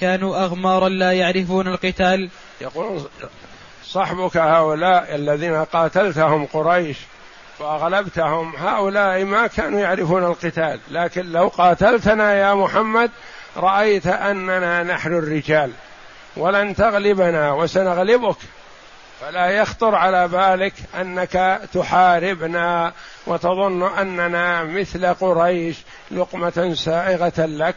[0.00, 2.30] كانوا أغمارا لا يعرفون القتال.
[2.60, 3.02] يقول
[3.86, 6.96] صحبك هؤلاء الذين قاتلتهم قريش
[7.60, 10.80] وأغلبتهم هؤلاء ما كانوا يعرفون القتال.
[10.90, 13.10] لكن لو قاتلتنا يا محمد
[13.56, 15.70] رأيت أننا نحن الرجال.
[16.36, 18.36] ولن تغلبنا وسنغلبك.
[19.20, 22.92] فلا يخطر على بالك أنك تحاربنا
[23.26, 25.76] وتظن أننا مثل قريش
[26.10, 27.76] لقمة سائغة لك.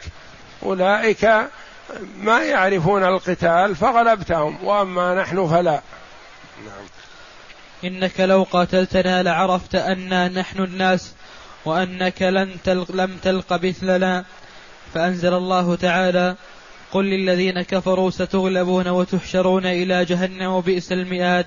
[0.64, 1.32] أولئك
[2.18, 5.82] ما يعرفون القتال فغلبتهم وأما نحن فلا.
[6.66, 6.86] نعم.
[7.84, 11.14] إنك لو قاتلتنا لعرفت انا نحن الناس
[11.66, 14.26] وأنك لن تلق لم تلق مثلنا.
[14.94, 16.36] فأنزل الله تعالى
[16.96, 21.46] قل للذين كفروا ستغلبون وتحشرون إلى جهنم وبئس المئاد.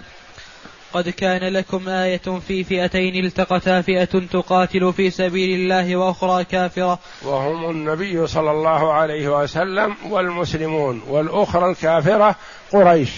[0.93, 6.99] قد كان لكم آية في فئتين التقتا فئة تقاتل في سبيل الله وأخرى كافرة.
[7.25, 12.37] وهم النبي صلى الله عليه وسلم والمسلمون والأخرى الكافرة
[12.73, 13.11] قريش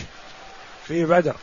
[0.86, 1.34] في بدر.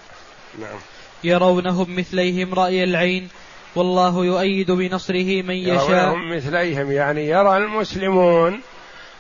[0.60, 0.80] نعم.
[1.24, 3.28] يرونهم مثليهم رأي العين.
[3.76, 5.92] والله يؤيد بنصره من يشاء.
[5.92, 8.62] يرونهم مثليهم يعني يرى المسلمون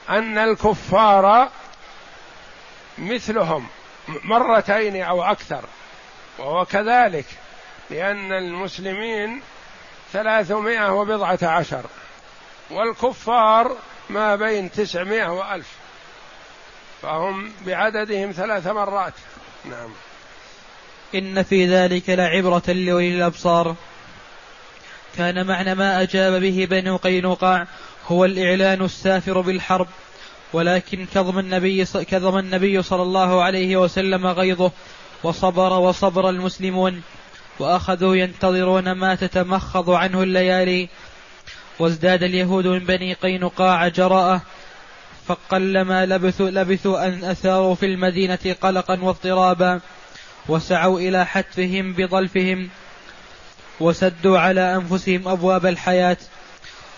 [0.10, 1.50] أن الكفار
[2.98, 3.68] مثلهم
[4.08, 5.64] مرتين أو أكثر
[6.38, 7.26] وهو كذلك
[7.90, 9.42] لأن المسلمين
[10.14, 11.86] ثلاثمائة وبضعة عشر
[12.70, 13.76] والكفار
[14.10, 15.68] ما بين تسعمائة وألف
[17.02, 19.14] فهم بعددهم ثلاث مرات.
[19.66, 19.90] نعم.
[21.16, 23.76] إن في ذلك لعبرة لأولي الأبصار.
[25.18, 27.68] كان معنى ما أجاب به بنو قينقاع
[28.08, 29.88] هو الإعلان السافر بالحرب
[30.54, 34.72] ولكن كظم النبي كظم النبي صلى الله عليه وسلم غيظه
[35.24, 37.02] وصبر وصبر المسلمون
[37.60, 40.90] وأخذوا ينتظرون ما تتمخض عنه الليالي.
[41.80, 44.42] وازداد اليهود من بني قينقاع جراءة
[45.28, 49.80] فقلما لبثوا لبثوا أن أثاروا في المدينة قلقا واضطرابا
[50.50, 52.70] وسعوا إلى حتفهم بضلفهم
[53.80, 56.18] وسدوا على أنفسهم أبواب الحياة.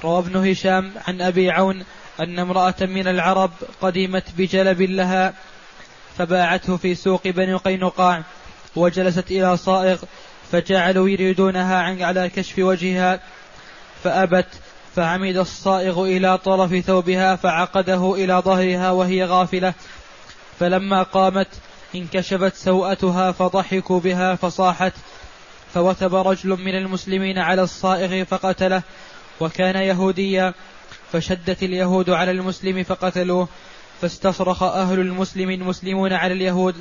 [0.03, 1.83] روى ابن هشام عن أبي عون
[2.19, 5.33] أن امرأة من العرب قدمت بجلب لها
[6.17, 8.23] فباعته في سوق بني قينقاع
[8.75, 9.97] وجلست إلى صائغ
[10.51, 13.19] فجعلوا يريدونها على كشف وجهها
[14.03, 14.47] فأبت
[14.95, 19.73] فعمد الصائغ إلى طرف ثوبها فعقده إلى ظهرها وهي غافلة
[20.59, 21.47] فلما قامت
[21.95, 24.93] انكشفت سوءتها فضحكوا بها فصاحت
[25.73, 28.83] فوثب رجل من المسلمين على الصائغ فقتله
[29.39, 30.53] وكان يهوديا
[31.11, 33.47] فشدت اليهود على المسلم فقتلوه
[34.01, 36.75] فاستصرخ أهل المسلم المسلمون على اليهود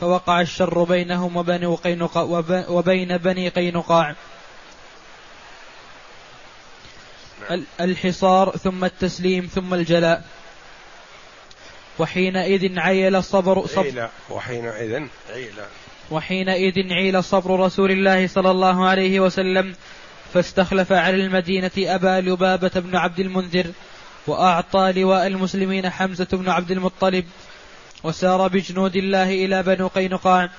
[0.00, 4.14] فوقع الشر بينهم وبني قينقاع وبين بني قينقاع.
[7.80, 10.24] الحصار ثم التسليم ثم الجلاء.
[11.98, 15.54] وحينئذ عيل الصبر صبر وحينئذ عيل.
[16.10, 19.74] وحينئذ عيل صبر رسول الله صلى الله عليه وسلم.
[20.34, 23.66] فاستخلف على المدينة أبا لبابة بن عبد المنذر
[24.26, 27.24] وأعطى لواء المسلمين حمزة بن عبد المطلب
[28.04, 30.50] وسار بجنود الله إلى بنو قينقاع.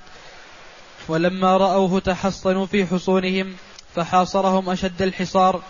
[1.07, 3.55] ولما رأوه تحصنوا في حصونهم
[3.95, 5.61] فحاصرهم أشد الحصار.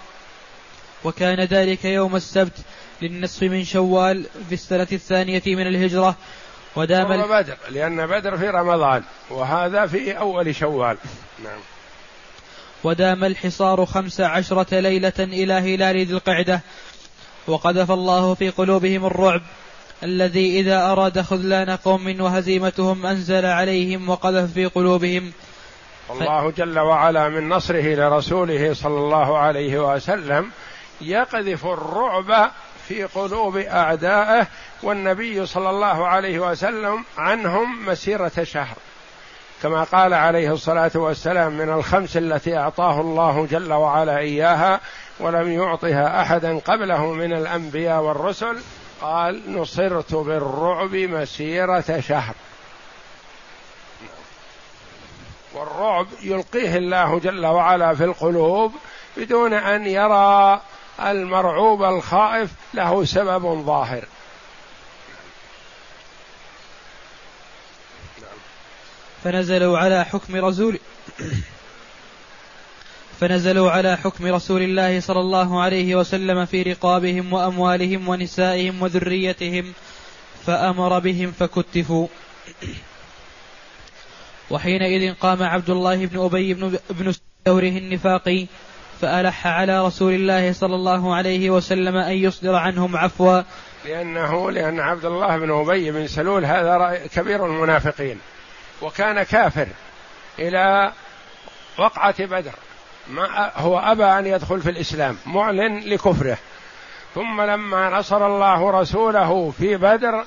[1.04, 2.58] وكان ذلك يوم السبت
[3.02, 6.16] للنصف من شوال في السنة الثانية من الهجرة.
[6.76, 10.98] ودام بدر لأن بدر في رمضان وهذا في أول شوال.
[11.44, 11.60] نعم.
[12.84, 16.62] ودام الحصار خمس عشرة ليلة إلى هلال ذي القعدة.
[17.48, 19.42] وقذف الله في قلوبهم الرعب
[20.04, 25.32] الذي إذا أراد خذلان قوم وهزيمتهم أنزل عليهم وقذف في قلوبهم.
[26.10, 30.52] الله جل وعلا من نصره لرسوله صلى الله عليه وسلم
[31.02, 32.52] يقذف الرعب
[32.88, 34.48] في قلوب أعدائه
[34.84, 38.76] والنبي صلى الله عليه وسلم عنهم مسيرة شهر.
[39.64, 44.80] كما قال عليه الصلاة والسلام من الخمس التي أعطاه الله جل وعلا إياها
[45.20, 48.58] ولم يعطها أحدا قبله من الأنبياء والرسل
[49.02, 52.34] قال نصرت بالرعب مسيرة شهر.
[55.54, 58.74] والرعب يلقيه الله جل وعلا في القلوب
[59.18, 60.62] بدون أن يرى
[61.00, 64.04] المرعوب الخائف له سبب ظاهر.
[69.26, 70.80] فنزلوا على حكم رسول
[73.20, 79.74] فنزلوا على حكم رسول الله صلى الله عليه وسلم في رقابهم وأموالهم ونسائهم وذريتهم
[80.46, 82.08] فأمر بهم فكتفوا.
[84.52, 87.14] وحينئذ قام عبد الله بن أبي بن, بن
[87.46, 88.46] ثوره النفاقي
[89.02, 93.42] فألح على رسول الله صلى الله عليه وسلم أن يصدر عنهم عفوا.
[93.86, 98.18] لأنه لأن عبد الله بن أبي بن سلول هذا كبير المنافقين.
[98.82, 99.68] وكان كافر
[100.40, 100.92] إلى
[101.78, 102.54] وقعة بدر.
[103.08, 106.38] ما هو أبى أن يدخل في الإسلام معلن لكفره.
[107.16, 110.26] ثم لما نصر الله رسوله في بدر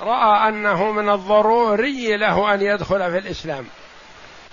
[0.00, 3.66] رأى أنه من الضروري له أن يدخل في الإسلام.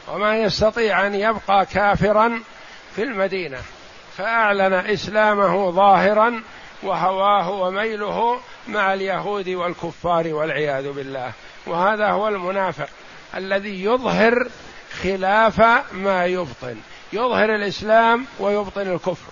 [0.07, 2.39] وما يستطيع أن يبقى كافرا
[2.95, 3.57] في المدينة.
[4.17, 6.43] فأعلن إسلامه ظاهرا
[6.83, 11.31] وهواه وميله مع اليهود والكفار والعياذ بالله.
[11.67, 12.89] وهذا هو المنافق.
[13.35, 14.47] الذي يظهر
[15.03, 15.61] خلاف
[15.93, 16.75] ما يبطن.
[17.13, 19.31] يظهر الإسلام ويبطن الكفر.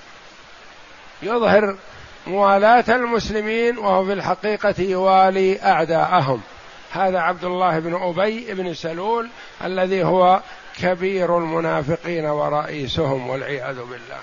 [1.24, 1.78] يظهر
[2.28, 6.42] موالاة المسلمين وهو في الحقيقة يوالي أعداءهم.
[6.92, 9.30] هذا عبد الله بن أبي بن سلول
[9.64, 10.42] الذي هو
[10.78, 14.20] كبير المنافقين ورئيسهم والعياذ بالله.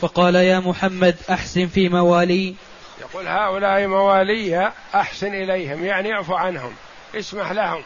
[0.00, 2.54] فقال يا محمد أحسن في موالي.
[3.00, 6.74] يقول هؤلاء موالي أحسن إليهم يعني اعفو عنهم
[7.14, 7.82] اسمح لهم.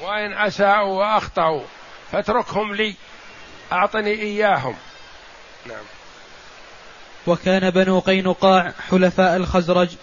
[0.00, 1.62] وإن أساءوا وأخطأوا
[2.12, 2.94] فاتركهم لي
[3.72, 4.74] أعطني إياهم.
[5.66, 5.84] نعم.
[7.26, 9.96] وكان بنو قينقاع حلفاء الخزرج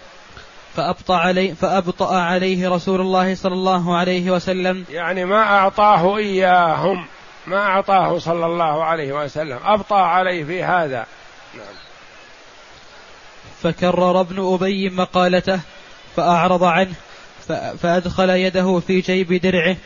[0.75, 4.85] فأبطأ عليه فأبطأ عليه رسول الله صلى الله عليه وسلم.
[4.89, 7.07] يعني ما أعطاه إياهم
[7.47, 11.05] ما أعطاه صلى الله عليه وسلم أبطأ عليه في هذا.
[11.53, 11.90] نعم.
[13.63, 15.59] فكرر ابن أبي مقالته
[16.15, 16.93] فأعرض عنه
[17.81, 19.77] فأدخل يده في جيب درعه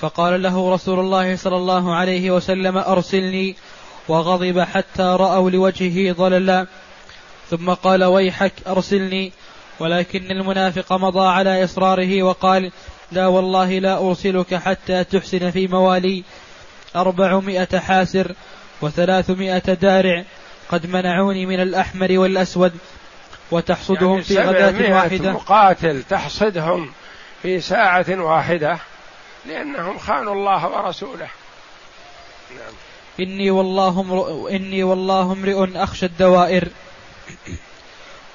[0.00, 3.56] فقال له رسول الله صلى الله عليه وسلم أرسلني
[4.08, 6.66] وغضب حتى رأوا لوجهه ضللا
[7.50, 9.32] ثم قال ويحك أرسلني.
[9.80, 12.72] ولكن المنافق مضى على إصراره وقال
[13.12, 16.24] لا والله لا أرسلك حتى تحسن في موالي
[16.96, 18.32] أربعمائة حاسر
[18.82, 20.24] وثلاثمائة دارع.
[20.70, 22.72] قد منعوني من الأحمر والأسود
[23.50, 25.32] وتحصدهم يعني في غداة واحدة.
[25.32, 26.90] مقاتل تحصدهم
[27.42, 28.78] في ساعة واحدة
[29.46, 31.28] لأنهم خانوا الله ورسوله.
[32.50, 32.74] نعم.
[33.20, 36.68] إني والله إني والله امرئ أخشى الدوائر.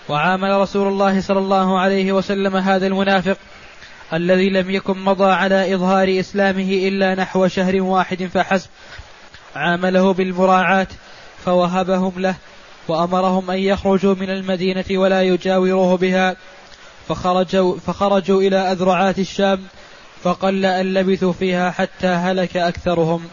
[0.09, 3.37] وعامل رسول الله صلى الله عليه وسلم هذا المنافق
[4.13, 8.69] الذي لم يكن مضى على إظهار إسلامه إلا نحو شهر واحد فحسب.
[9.55, 10.87] عامله بالمراعاة
[11.45, 12.35] فوهبهم له
[12.87, 16.35] وأمرهم أن يخرجوا من المدينة ولا يجاوروه بها.
[17.09, 19.63] فخرجوا, فخرجوا إلى أذرعات الشام
[20.23, 23.29] فقل أن لبثوا فيها حتى هلك أكثرهم.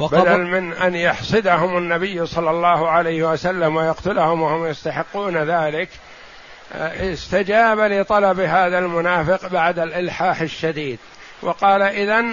[0.00, 5.88] بدل من أن يحسدهم النبي صلى الله عليه وسلم ويقتلهم وهم يستحقون ذلك
[6.72, 10.98] آه، استجاب لطلب هذا المنافق بعد الإلحاح الشديد.
[11.42, 12.24] وقال اذا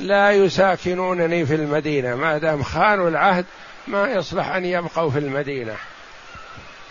[0.00, 2.14] لا يساكنونني في المدينة.
[2.14, 3.44] ما دام خانوا العهد
[3.86, 5.76] ما يصلح أن يبقوا في المدينة.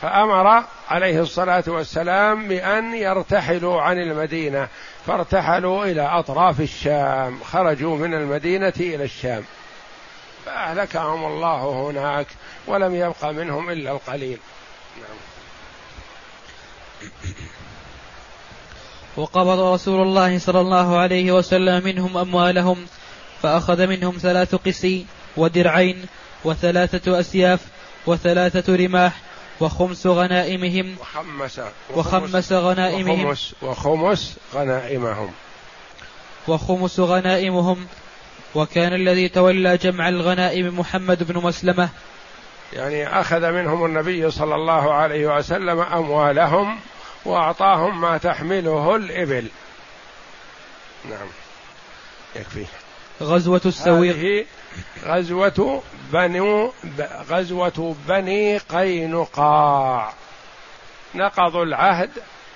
[0.02, 4.68] فأمر عليه الصلاة والسلام بأن يرتحلوا عن المدينة.
[5.08, 7.40] فارتحلوا إلى أطراف الشام.
[7.44, 9.44] خرجوا من المدينة إلى الشام.
[10.46, 12.28] فأهلكهم الله هناك
[12.68, 14.38] ولم يبق منهم إلا القليل.
[14.98, 15.18] نعم.
[19.18, 22.86] وقبض رسول الله صلى الله عليه وسلم منهم أموالهم
[23.44, 25.06] فأخذ منهم ثلاث قسي
[25.38, 26.06] ودرعين
[26.44, 27.60] وثلاثة أسياف
[28.08, 29.14] وثلاثة رماح
[29.60, 31.62] وخمس غنائمهم وخمس
[31.96, 33.26] وخمس غنائمهم.
[33.26, 35.32] وخمس, وخمس غنائمهم.
[36.48, 37.88] وخمس غنائمهم.
[38.56, 41.90] وكان الذي تولى جمع الغنائم محمد بن مسلمة.
[42.74, 46.80] يعني أخذ منهم النبي صلى الله عليه وسلم أموالهم
[47.26, 49.48] وأعطاهم ما تحمله الإبل.
[51.10, 51.28] نعم.
[52.36, 52.66] يكفي.
[53.22, 54.48] غزوة السويق.
[55.06, 56.74] غزوة بنو
[57.30, 60.14] غزوة بني قينقاع.
[61.16, 62.10] نقضوا العهد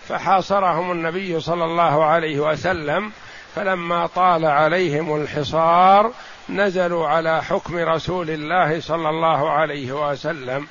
[0.07, 3.11] فحاصرهم النبي صلى الله عليه وسلم
[3.55, 6.11] فلما طال عليهم الحصار
[6.49, 10.68] نزلوا على حكم رسول الله صلى الله عليه وسلم.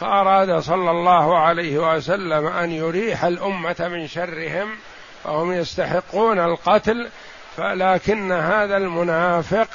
[0.00, 4.76] فأراد صلى الله عليه وسلم أن يريح الأمة من شرهم
[5.24, 7.08] فهم يستحقون القتل
[7.56, 9.68] فلكن هذا المنافق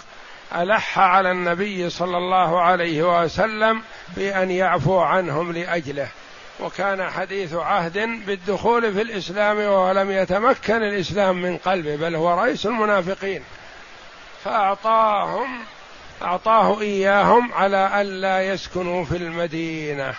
[0.56, 3.82] ألح على النبي صلى الله عليه وسلم
[4.16, 6.08] بأن يعفو عنهم لأجله.
[6.60, 13.44] وكان حديث عهد بالدخول في الإسلام ولم يتمكن الإسلام من قلبه بل هو رئيس المنافقين.
[14.44, 15.60] فأعطاهم
[16.22, 20.14] أعطاه إياهم على ألا يسكنوا في المدينة.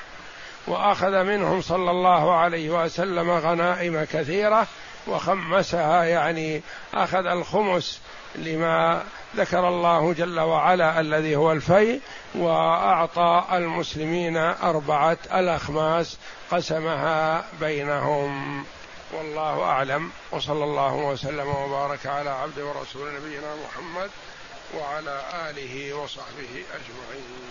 [0.66, 4.66] وأخذ منهم صلى الله عليه وسلم غنائم كثيرة
[5.08, 6.62] وخمسها يعني
[6.94, 8.00] أخذ الخمس
[8.34, 9.04] لما
[9.36, 12.00] ذكر الله جل وعلا الذي هو الفيء
[12.34, 16.16] وأعطى المسلمين أربعة الأخماس
[16.50, 18.64] قسمها بينهم.
[19.12, 20.10] والله أعلم.
[20.32, 24.10] وصلى الله وسلم وبارك على عبد ورسول نبينا محمد
[24.74, 27.48] وعلى آله وصحبه أجمعين.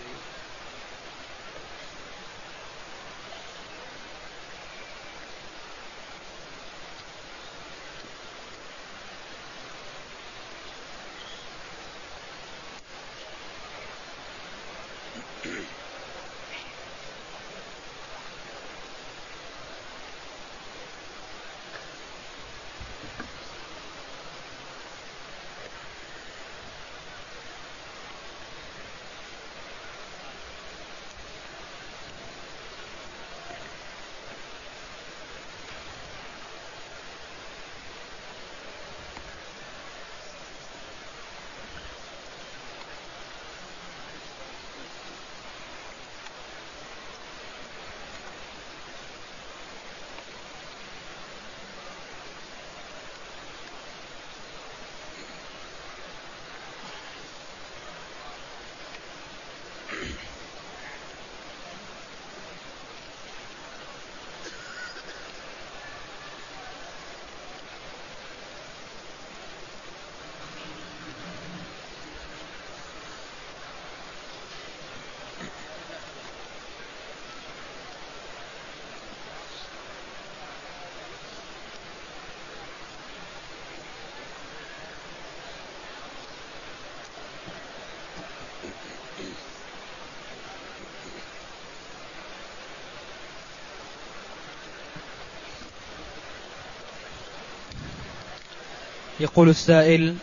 [99.20, 100.16] يقول السائل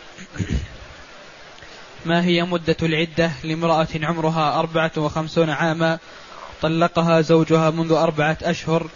[2.04, 5.98] ما هي مدة العدة لامرأة عمرها أربعة وخمسون عاما؟
[6.62, 8.86] طلقها زوجها منذ أربعة أشهر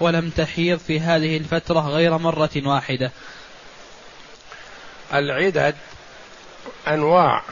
[0.00, 3.12] ولم تحيض في هذه الفترة غير مرة واحدة.
[5.14, 5.76] العدد
[6.88, 7.42] أنواع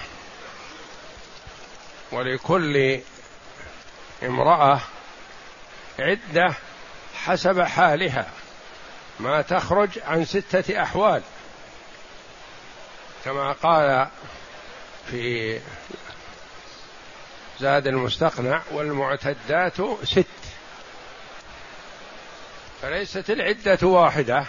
[2.13, 3.01] ولكل
[4.23, 4.81] امرأة
[5.99, 6.55] عدة
[7.15, 8.31] حسب حالها.
[9.21, 11.23] ما تخرج عن ستة أحوال.
[13.25, 14.09] كما قال
[15.11, 15.61] في
[17.61, 20.27] زاد المستقنع والمعتدات ست.
[22.83, 24.45] فليست العدة واحدة.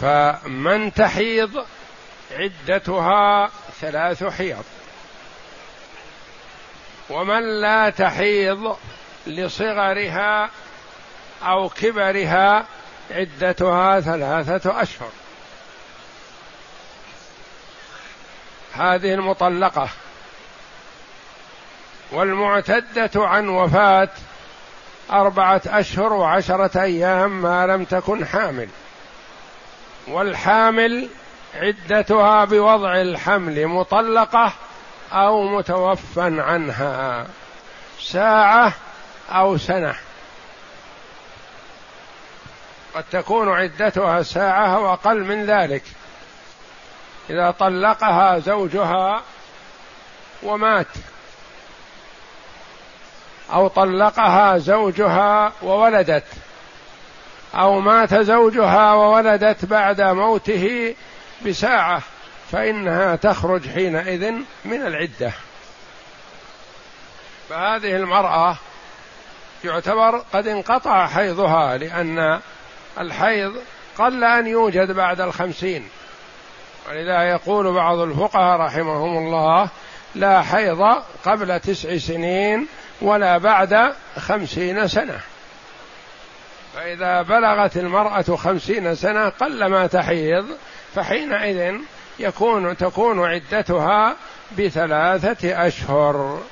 [0.00, 1.66] فمن تحيض
[2.32, 3.50] عدتها
[3.80, 4.64] ثلاث حيض.
[7.10, 8.76] ومن لا تحيض
[9.26, 10.50] لصغرها
[11.42, 12.66] أو كبرها
[13.10, 15.10] عدتها ثلاثة أشهر.
[18.78, 19.88] هذه المطلقة.
[22.12, 24.08] والمعتدة عن وفاة
[25.10, 28.68] أربعة أشهر وعشرة أيام ما لم تكن حامل.
[30.08, 31.08] والحامل
[31.54, 34.52] عدتها بوضع الحمل مطلقة
[35.12, 37.26] أو متوفى عنها
[38.00, 38.72] ساعة
[39.30, 39.94] أو سنة.
[42.94, 45.82] قد تكون عدتها ساعة أو أقل من ذلك.
[47.30, 49.22] إذا طلقها زوجها
[50.42, 50.86] ومات.
[53.52, 56.24] أو طلقها زوجها وولدت.
[57.54, 60.94] أو مات زوجها وولدت بعد موته
[61.46, 62.02] بساعة
[62.52, 64.32] فإنها تخرج حينئذ
[64.64, 65.32] من العدة.
[67.48, 68.56] فهذه المرأة
[69.64, 72.40] يعتبر قد انقطع حيضها لأن
[72.98, 73.56] الحيض
[73.98, 75.88] قل أن يوجد بعد الخمسين.
[76.88, 79.68] ولذا يقول بعض الفقهاء رحمهم الله
[80.14, 80.82] لا حيض
[81.24, 82.66] قبل تسع سنين
[83.00, 85.20] ولا بعد خمسين سنة.
[86.74, 90.46] فإذا بلغت المرأة خمسين سنة قل ما تحيض
[90.94, 91.74] فحينئذ
[92.18, 94.16] يكون تكون عدتها
[94.58, 96.42] بثلاثة أشهر.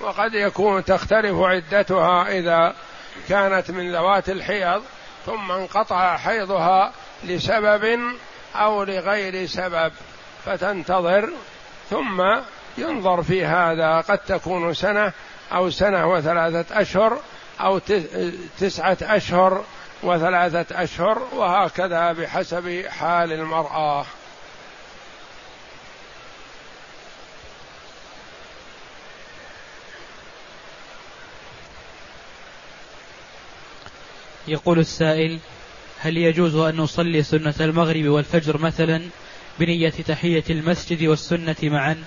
[0.00, 2.74] وقد يكون تختلف عدتها إذا
[3.28, 4.82] كانت من ذوات الحيض
[5.26, 6.92] ثم انقطع حيضها
[7.24, 7.98] لسبب
[8.56, 9.92] أو لغير سبب
[10.44, 11.30] فتنتظر
[11.90, 12.22] ثم
[12.78, 14.00] ينظر في هذا.
[14.00, 15.12] قد تكون سنة
[15.52, 17.18] أو سنة وثلاثة أشهر
[17.60, 17.78] أو
[18.58, 19.64] تسعة أشهر
[20.02, 24.04] وثلاثة أشهر وهكذا بحسب حال المرأة.
[34.48, 35.38] يقول السائل
[35.98, 39.02] هل يجوز أن نصلي سنة المغرب والفجر مثلا
[39.58, 42.04] بنية تحية المسجد والسنة معا؟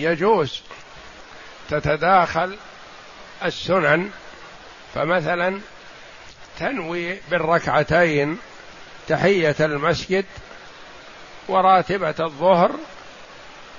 [0.00, 0.62] يجوز.
[1.70, 2.56] تتداخل
[3.44, 4.10] السنن
[4.94, 5.60] فمثلا
[6.58, 8.38] تنوي بالركعتين
[9.08, 10.24] تحية المسجد
[11.48, 12.70] وراتبة الظهر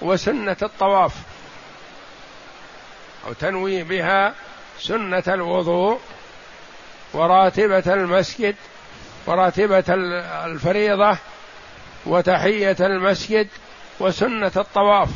[0.01, 1.13] وسنة الطواف
[3.27, 4.35] أو تنوي بها
[4.79, 5.99] سنة الوضوء
[7.13, 8.55] وراتبة المسجد
[9.25, 9.83] وراتبة
[10.45, 11.17] الفريضة
[12.05, 13.47] وتحية المسجد
[13.99, 15.09] وسنة الطواف.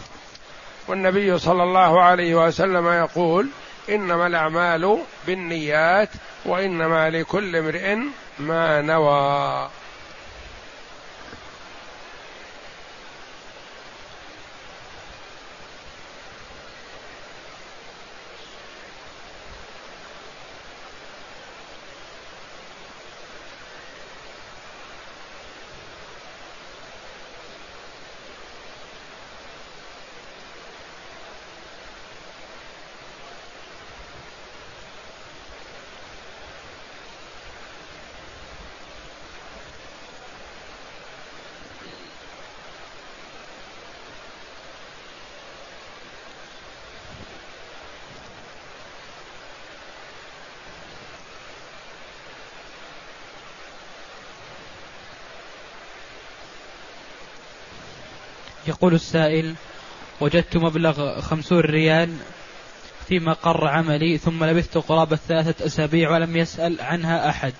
[0.87, 3.47] والنبي صلى الله عليه وسلم يقول
[3.89, 6.09] إنما الأعمال بالنيات
[6.45, 7.97] وإنما لكل امرئ
[8.39, 9.69] ما نوى.
[58.67, 59.55] يقول السائل
[60.21, 62.17] وجدت مبلغ خمسون ريال
[63.07, 67.53] في مقر عملي ثم لبثت قرابة ثلاثة أسابيع ولم يسأل عنها أحد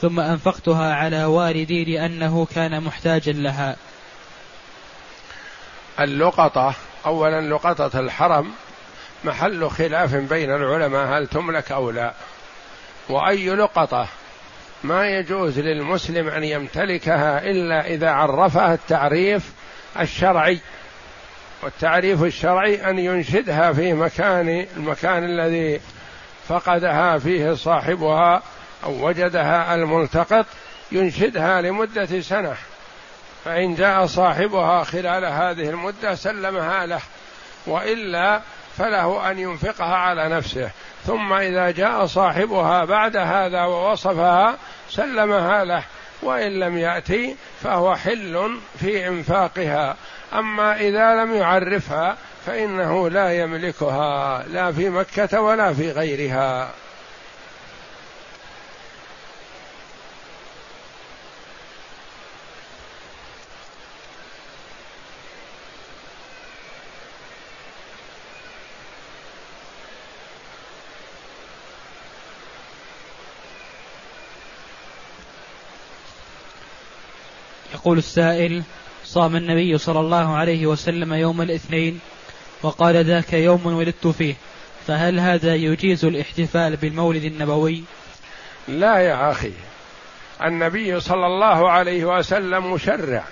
[0.00, 3.76] ثم أنفقتها على والدي لأنه كان محتاجا لها.
[6.00, 6.74] اللقطة
[7.06, 8.52] أولا لقطة الحرم
[9.24, 12.14] محل خلاف بين العلماء هل تملك أو لا.
[13.08, 14.08] وأي لقطة؟
[14.84, 19.52] ما يجوز للمسلم أن يمتلكها إلا إذا عرفها التعريف
[20.00, 20.60] الشرعي
[21.62, 25.80] والتعريف الشرعي أن ينشدها في مكان المكان الذي
[26.48, 28.42] فقدها فيه صاحبها
[28.84, 30.46] أو وجدها الملتقط
[30.92, 32.54] ينشدها لمدة سنة.
[33.44, 37.00] فإن جاء صاحبها خلال هذه المدة سلمها له
[37.66, 38.40] وإلا
[38.78, 40.70] فله أن ينفقها على نفسه.
[41.06, 44.56] ثم إذا جاء صاحبها بعد هذا ووصفها
[44.90, 45.84] سلمها له.
[46.22, 49.96] وإن لم يأتي فهو حل في إنفاقها.
[50.34, 52.16] أما إذا لم يعرفها
[52.46, 56.70] فإنه لا يملكها لا في مكة ولا في غيرها.
[77.80, 78.62] يقول السائل
[79.04, 82.00] صام النبي صلى الله عليه وسلم يوم الاثنين
[82.62, 84.34] وقال ذاك يوم ولدت فيه
[84.86, 87.84] فهل هذا يجيز الاحتفال بالمولد النبوي؟
[88.68, 89.52] لا يا أخي
[90.44, 93.24] النبي صلى الله عليه وسلم مشرع.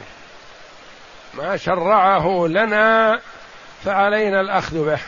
[1.35, 3.21] ما شرعه لنا
[3.85, 5.01] فعلينا الأخذ به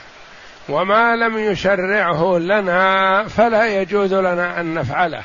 [0.68, 5.22] وما لم يشرعه لنا فلا يجوز لنا أن نفعله.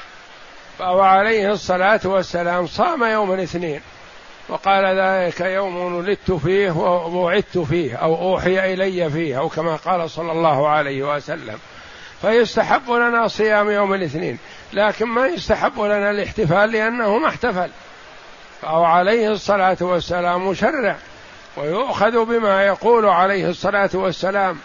[0.79, 3.81] فهو عليه الصلاة والسلام صام يوم الاثنين.
[4.49, 10.31] وقال ذلك يوم ولدت فيه وبعدت فيه أو أوحي إلي فيه أو كما قال صلى
[10.31, 11.57] الله عليه وسلم.
[12.21, 14.37] فيستحب لنا صيام يوم الاثنين
[14.73, 17.69] لكن ما يستحب لنا الاحتفال لأنه ما احتفل.
[18.61, 20.95] فهو عليه الصلاة والسلام مشرع
[21.57, 24.57] ويؤخذ بما يقول عليه الصلاة والسلام.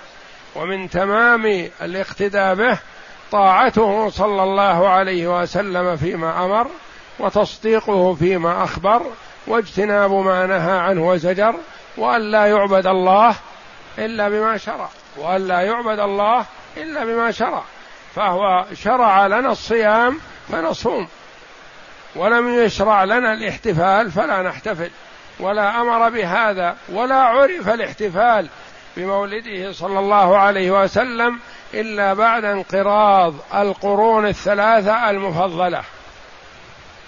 [0.56, 2.78] ومن تمام الاقتداء به
[3.32, 6.66] طاعته صلى الله عليه وسلم فيما أمر
[7.18, 9.02] وتصديقه فيما أخبر
[9.50, 11.54] واجتناب ما نهى عنه وزجر
[11.96, 13.34] وأن لا يعبد الله
[13.98, 16.44] إلا بما شرع وأن لا يعبد الله
[16.76, 17.62] إلا بما شرع
[18.14, 21.08] فهو شرع لنا الصيام فنصوم
[22.14, 24.90] ولم يشرع لنا الاحتفال فلا نحتفل
[25.40, 28.48] ولا أمر بهذا ولا عرف الاحتفال
[28.96, 31.38] بمولده صلى الله عليه وسلم
[31.74, 35.82] إلا بعد انقراض القرون الثلاثة المفضلة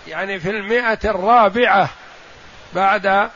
[0.09, 1.89] يعني في المئة الرابعة
[2.75, 3.31] بعد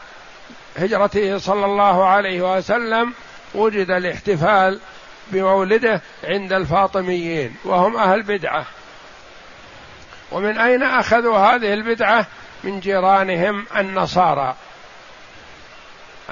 [0.76, 3.12] هجرته صلى الله عليه وسلم
[3.54, 4.80] وجد الاحتفال
[5.32, 8.66] بمولده عند الفاطميين وهم أهل بدعة.
[10.32, 12.26] ومن أين أخذوا هذه البدعة؟
[12.64, 14.54] من جيرانهم النصارى.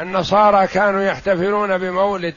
[0.00, 2.34] النصارى كانوا يحتفلون بمولد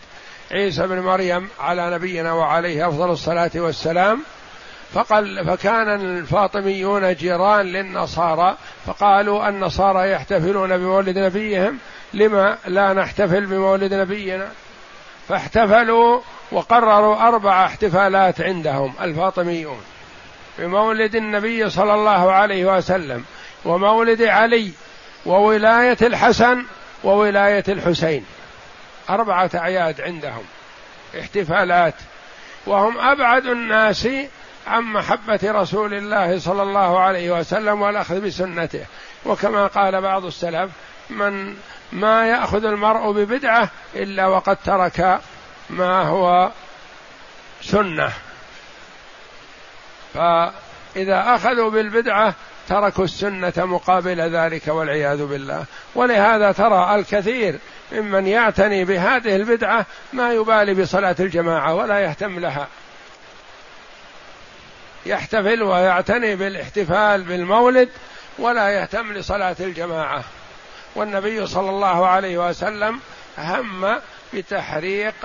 [0.51, 4.23] عيسى بن مريم على نبينا وعليه أفضل الصلاة والسلام.
[4.93, 11.77] فقال فكان الفاطميون جيران للنصارى فقالوا النصارى يحتفلون بمولد نبيهم
[12.13, 14.49] لما لا نحتفل بمولد نبينا؟
[15.27, 16.21] فاحتفلوا
[16.51, 19.81] وقرروا أربع احتفالات عندهم الفاطميون
[20.59, 23.25] بمولد النبي صلى الله عليه وسلم
[23.65, 24.71] ومولد علي
[25.25, 26.63] وولاية الحسن
[27.03, 28.25] وولاية الحسين.
[29.09, 30.43] أربعة أعياد عندهم
[31.19, 31.93] احتفالات.
[32.67, 34.07] وهم أبعد الناس
[34.67, 38.85] عن محبة رسول الله صلى الله عليه وسلم والأخذ بسنته.
[39.25, 40.71] وكما قال بعض السلف
[41.09, 41.55] من
[41.91, 45.19] ما يأخذ المرء ببدعة إلا وقد ترك
[45.69, 46.51] ما هو
[47.61, 48.11] سنة.
[50.13, 52.33] فإذا أخذوا بالبدعة
[52.69, 55.65] تركوا السنة مقابل ذلك والعياذ بالله.
[55.95, 57.59] ولهذا ترى الكثير
[57.91, 62.67] ممن يعتني بهذه البدعة ما يبالي بصلاة الجماعة ولا يهتم لها.
[65.07, 67.89] يحتفل ويعتني بالاحتفال بالمولد
[68.39, 70.23] ولا يهتم لصلاة الجماعة.
[70.95, 72.99] والنبي صلى الله عليه وسلم
[73.37, 73.99] هم
[74.33, 75.15] بتحريق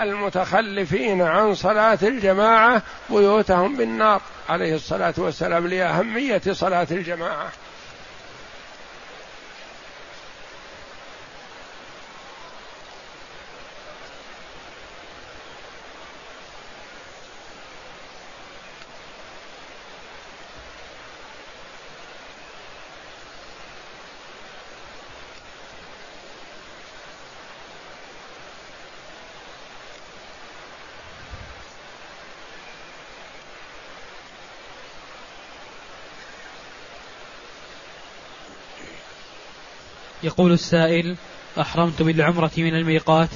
[0.00, 4.20] المتخلفين عن صلاة الجماعة بيوتهم بالنار.
[4.48, 7.48] عليه الصلاة والسلام لأهمية صلاة الجماعة.
[40.22, 41.16] يقول السائل
[41.60, 43.28] أحرمت بالعمرة من الميقات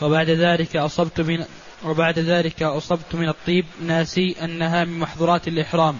[0.00, 1.44] وبعد ذلك أصبت من
[1.84, 5.98] وبعد ذلك أصبت من الطيب ناسي أنها من محظورات الإحرام.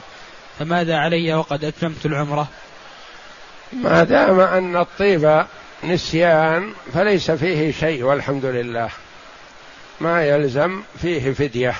[0.58, 2.48] فماذا علي وقد أتممت العمرة؟
[3.72, 5.44] ما دام أن الطيب
[5.84, 8.90] نسيان فليس فيه شيء والحمد لله.
[10.00, 11.74] ما يلزم فيه فدية.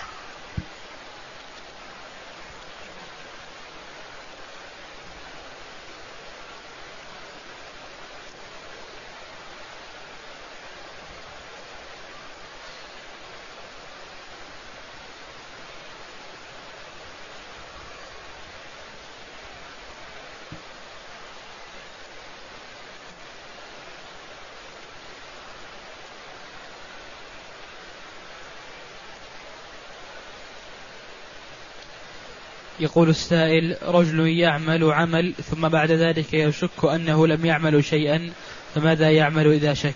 [32.90, 38.32] يقول السائل رجل يعمل عمل ثم بعد ذلك يشك أنه لم يعمل شيئا
[38.74, 39.94] فماذا يعمل إذا شك؟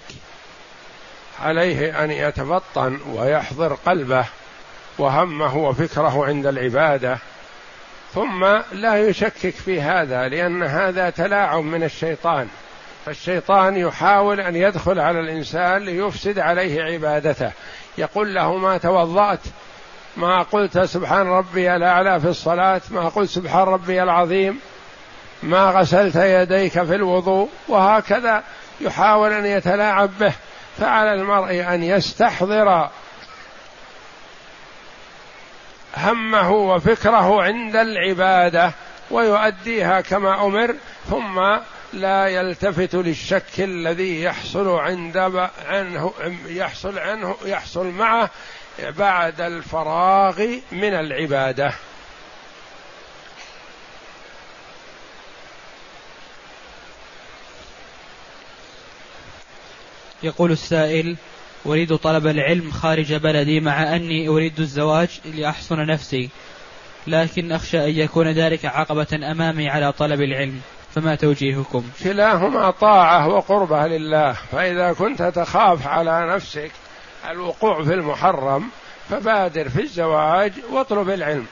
[1.41, 4.25] عليه أن يتفطن ويحضر قلبه
[4.99, 7.19] وهمه وفكره عند العبادة
[8.15, 12.49] ثم لا يشكك في هذا لأن هذا تلاعب من الشيطان.
[13.07, 17.53] فالشيطان يحاول أن يدخل على الإنسان ليفسد عليه عبادته.
[17.99, 19.41] يقول له ما توضأت؟
[20.17, 24.61] ما قلت سبحان ربي الأعلى في الصلاة ما قلت سبحان ربي العظيم
[25.43, 28.43] ما غسلت يديك في الوضوء وهكذا
[28.81, 30.33] يحاول أن يتلاعب به
[30.79, 32.89] فعلى المرء أن يستحضر
[35.97, 38.73] همه وفكره عند العبادة
[39.11, 40.75] ويؤديها كما أمر
[41.11, 41.41] ثم
[41.93, 45.17] لا يلتفت للشك الذي يحصل عند
[45.67, 46.13] عنه
[46.47, 48.31] يحصل عنه يحصل معه
[48.79, 51.73] بعد الفراغ من العبادة.
[60.23, 61.17] يقول السائل
[61.67, 66.31] أريد طلب العلم خارج بلدي مع أني أريد الزواج لأحصن نفسي
[67.07, 70.61] لكن أخشى أن يكون ذلك عقبة أمامي على طلب العلم
[70.95, 76.71] فما توجيهكم؟ كلاهما طاعة وقربة لله فإذا كنت تخاف على نفسك
[77.31, 78.71] الوقوع في المحرم
[79.11, 81.47] فبادر في الزواج واطلب العلم.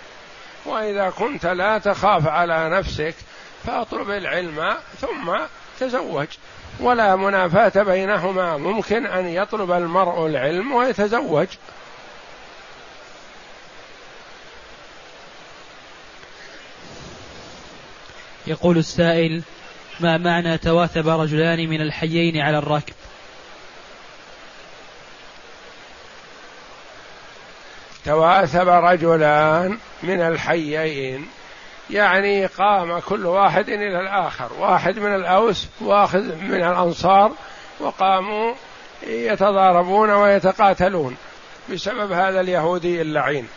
[0.66, 3.14] وإذا كنت لا تخاف على نفسك
[3.66, 5.33] فاطلب العلم ثم
[5.81, 6.27] تزوج.
[6.81, 11.47] ولا منافاة بينهما ممكن أن يطلب المرء العلم ويتزوج.
[18.47, 19.43] يقول السائل
[20.01, 22.95] ما معنى تواثب رجلان من الحيين على الركب؟
[28.05, 31.28] تواثب رجلان من الحيين.
[31.90, 34.50] يعني قام كل واحد إلى الآخر.
[34.59, 37.32] واحد من الأوس واحد من الأنصار
[37.80, 38.55] وقاموا
[39.07, 41.16] يتضاربون ويتقاتلون.
[41.72, 43.48] بسبب هذا اليهودي اللعين.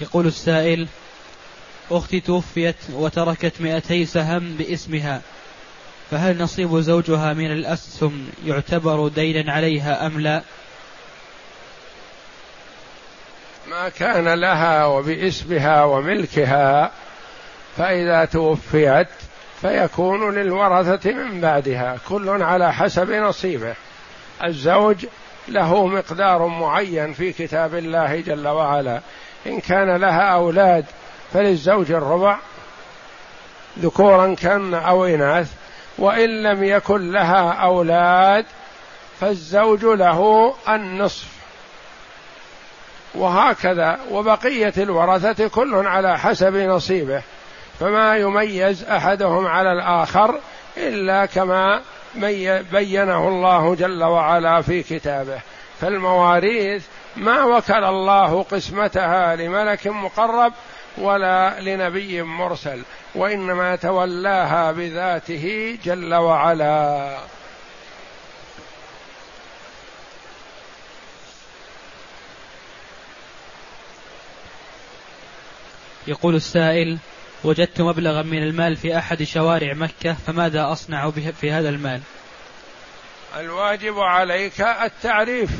[0.00, 0.88] يقول السائل
[1.90, 5.20] أختي توفيت وتركت مئتي سهم باسمها
[6.10, 10.42] فهل نصيب زوجها من الأسهم يعتبر دينا عليها أم لا؟
[13.70, 16.90] ما كان لها وباسمها وملكها
[17.76, 19.08] فإذا توفيت
[19.60, 23.74] فيكون للورثة من بعدها كل على حسب نصيبه.
[24.44, 25.06] الزوج
[25.48, 29.00] له مقدار معين في كتاب الله جل وعلا.
[29.46, 30.84] إن كان لها أولاد
[31.32, 32.38] فللزوج الربع
[33.78, 35.52] ذكورا كان أو إناث
[35.98, 38.46] وإن لم يكن لها أولاد
[39.20, 41.26] فالزوج له النصف.
[43.14, 47.22] وهكذا وبقية الورثة كل على حسب نصيبه
[47.80, 50.38] فما يميز أحدهم على الآخر
[50.76, 51.82] إلا كما
[52.72, 55.40] بينه الله جل وعلا في كتابه.
[55.80, 56.84] فالمواريث
[57.16, 60.52] ما وكل الله قسمتها لملك مقرب
[60.98, 62.82] ولا لنبي مرسل
[63.14, 67.18] وإنما تولاها بذاته جل وعلا.
[76.06, 76.98] يقول السائل
[77.44, 82.00] وجدت مبلغا من المال في أحد شوارع مكة فماذا أصنع به في هذا المال؟
[83.36, 85.50] الواجب عليك التعريف.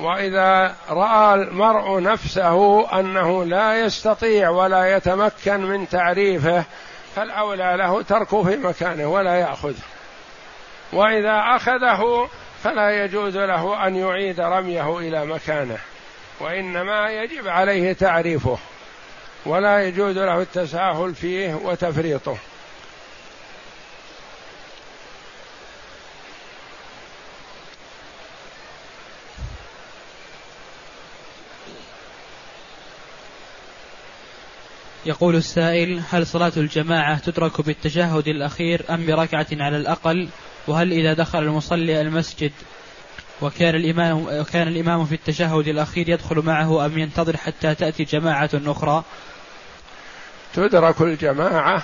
[0.00, 6.64] وإذا رأى المرء نفسه أنه لا يستطيع ولا يتمكن من تعريفه
[7.16, 9.82] فالأولى له تركه في مكانه ولا ياخذه
[10.92, 12.28] وإذا أخذه
[12.64, 15.78] فلا يجوز له أن يعيد رميه إلى مكانه
[16.40, 18.58] وإنما يجب عليه تعريفه
[19.46, 22.36] ولا يجوز له التساهل فيه وتفريطه.
[35.10, 40.28] يقول السائل هل صلاة الجماعة تدرك بالتشهد الأخير أم بركعة على الأقل؟
[40.68, 42.52] وهل إذا دخل المصلي المسجد
[43.42, 49.04] وكان الإمام وكان الإمام في التشهد الأخير يدخل معه أم ينتظر حتى تأتي جماعة أخرى؟
[50.54, 51.82] تدرك الجماعة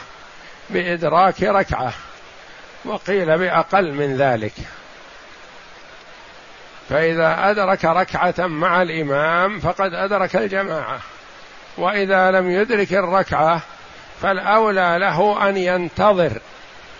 [0.70, 1.92] بإدراك ركعة
[2.84, 4.54] وقيل بأقل من ذلك.
[6.88, 11.00] فإذا أدرك ركعة مع الإمام فقد أدرك الجماعة.
[11.78, 13.60] وإذا لم يدرك الركعة
[14.22, 16.32] فالأولى له أن ينتظر.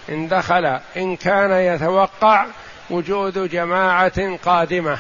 [0.09, 2.47] إن دخل إن كان يتوقع
[2.91, 4.99] وجود جماعة قادمة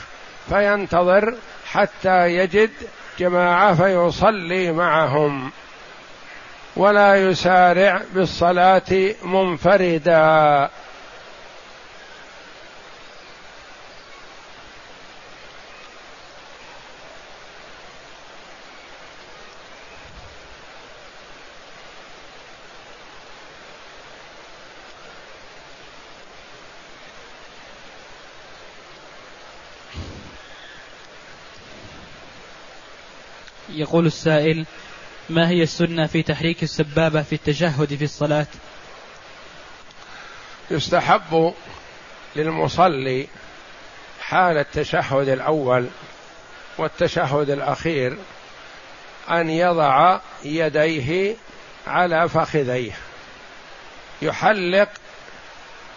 [0.48, 1.34] فينتظر
[1.66, 2.70] حتى يجد
[3.18, 5.50] جماعة فيصلي معهم.
[6.76, 10.70] ولا يسارع بالصلاة منفردا.
[33.87, 34.66] يقول السائل
[35.30, 38.47] ما هي السنة في تحريك السبابة في التشهد في الصلاة؟
[40.70, 41.55] يستحب
[42.37, 43.28] للمصلي
[44.20, 45.87] حال التشهد الأول
[46.78, 48.18] والتشهد الأخير
[49.30, 51.37] أن يضع يديه
[51.87, 52.93] على فخذيه.
[54.22, 54.89] يحلق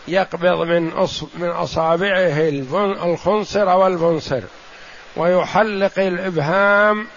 [0.07, 0.85] يقبض من
[1.33, 2.49] من أصابعه
[3.03, 4.41] الخنصر والبنصر
[5.15, 7.07] ويحلق الإبهام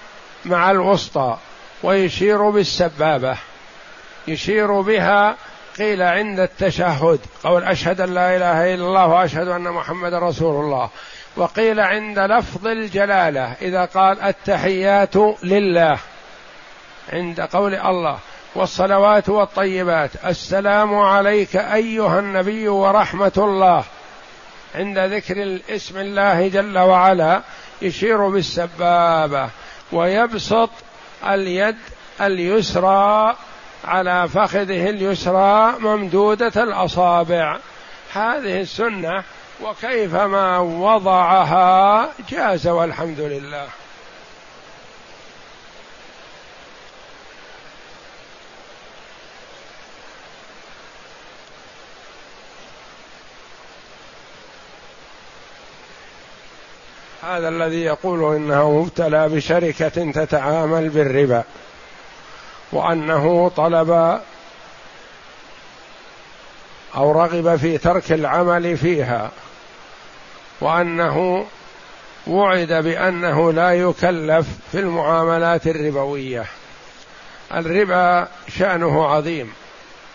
[0.45, 1.37] مع الوسطى
[1.83, 3.37] ويشير بالسبابة.
[4.29, 5.37] يشير بها
[5.79, 10.91] قيل عند التشهد قول أشهد أن لا إله إلا الله وأشهد أن محمد رسول الله.
[11.37, 15.99] وقيل عند لفظ الجلالة إذا قال التحيات لله.
[17.13, 18.19] عند قول الله
[18.55, 23.85] والصلوات والطيبات السلام عليك أيها النبي ورحمة الله.
[24.75, 27.43] عند ذكر اسم الله جل وعلا
[27.83, 29.49] يشير بالسبابة.
[29.93, 30.71] ويبسط
[31.25, 31.77] اليد
[32.21, 33.37] اليسرى
[33.85, 37.59] على فخذه اليسرى ممدودة الأصابع.
[38.13, 39.25] هذه السنة
[39.63, 43.67] وكيفما وضعها جاز والحمد لله.
[57.33, 61.45] هذا الذي يقول إنه مبتلى بشركة تتعامل بالربا
[62.73, 64.21] وأنه طلب
[66.97, 69.31] أو رغب في ترك العمل فيها
[70.61, 71.47] وأنه
[72.27, 76.45] وعد بأنه لا يكلف في المعاملات الربوية.
[77.55, 79.53] الربا شأنه عظيم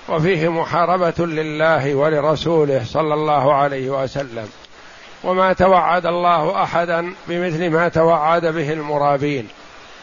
[0.09, 4.49] وفيه محاربة لله ولرسوله صلى الله عليه وسلم.
[5.23, 9.47] وما توعد الله أحدا بمثل ما توعد به المرابين.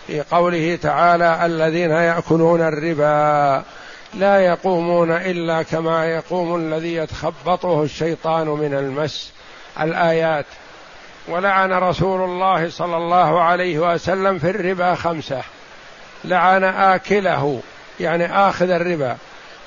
[0.07, 3.63] في قوله تعالى الذين يأكلون الربا
[4.15, 9.33] لا يقومون إلا كما يقوم الذي يتخبطه الشيطان من المس.
[9.81, 10.47] الآيات
[11.29, 15.43] ولعن رسول الله صلى الله عليه وسلم في الربا خمسة.
[16.25, 17.61] لعن آكله
[18.01, 19.17] يعني آخذ الربا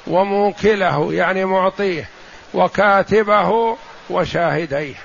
[0.07, 2.09] وموكله يعني معطيه
[2.53, 3.77] وكاتبه
[4.09, 4.95] وشاهديه.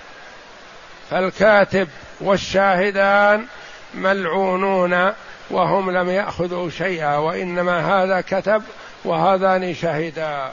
[1.12, 1.88] فالكاتب
[2.20, 3.46] والشاهدان
[3.94, 5.12] ملعونون
[5.50, 8.62] وهم لم يأخذوا شيئا وإنما هذا كتب
[9.04, 10.50] وهذان شهدا.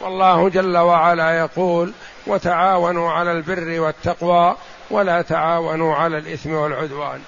[0.00, 1.92] والله جل وعلا يقول
[2.26, 4.56] وتعاونوا على البر والتقوى
[4.90, 7.20] ولا تعاونوا على الإثم والعدوان.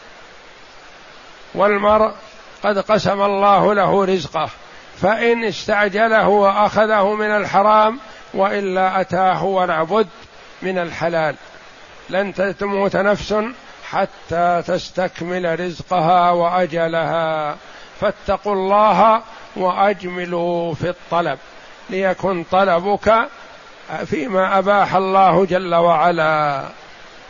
[1.54, 2.12] والمرء
[2.64, 4.48] قد قسم الله له رزقه
[5.02, 7.98] فإن استعجله وأخذه من الحرام
[8.34, 10.08] وإلا أتاه ولا بد
[10.62, 11.36] من الحلال.
[12.10, 13.34] لن تموت نفس
[13.90, 17.56] حتى تستكمل رزقها وأجلها.
[18.00, 19.22] فاتقوا الله
[19.56, 21.38] وأجملوا في الطلب.
[21.90, 23.14] ليكن طلبك
[24.04, 26.64] فيما أباح الله جل وعلا.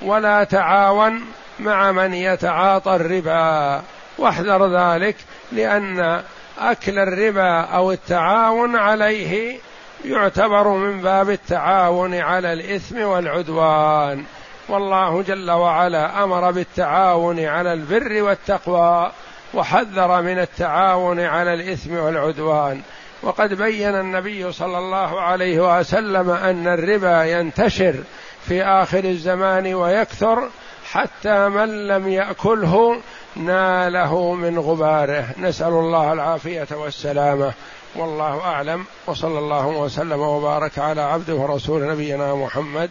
[0.03, 1.25] ولا تعاون
[1.61, 3.83] مع من يتعاطى الربا.
[4.19, 5.17] واحذر ذلك
[5.53, 6.23] لأن
[6.59, 9.59] أكل الربا أو التعاون عليه
[10.05, 14.25] يعتبر من باب التعاون على الإثم والعدوان.
[14.69, 19.11] والله جل وعلا أمر بالتعاون على البر والتقوى
[19.55, 22.81] وحذر من التعاون على الإثم والعدوان.
[23.23, 27.95] وقد بين النبي صلى الله عليه وسلم أن الربا ينتشر
[28.47, 30.49] في آخر الزمان ويكثر
[30.93, 33.01] حتى من لم يأكله
[33.37, 35.27] ناله من غباره.
[35.39, 37.53] نسأل الله العافية والسلامة.
[37.97, 38.85] والله أعلم.
[39.07, 42.91] وصلى الله وسلم وبارك على عبده ورسول نبينا محمد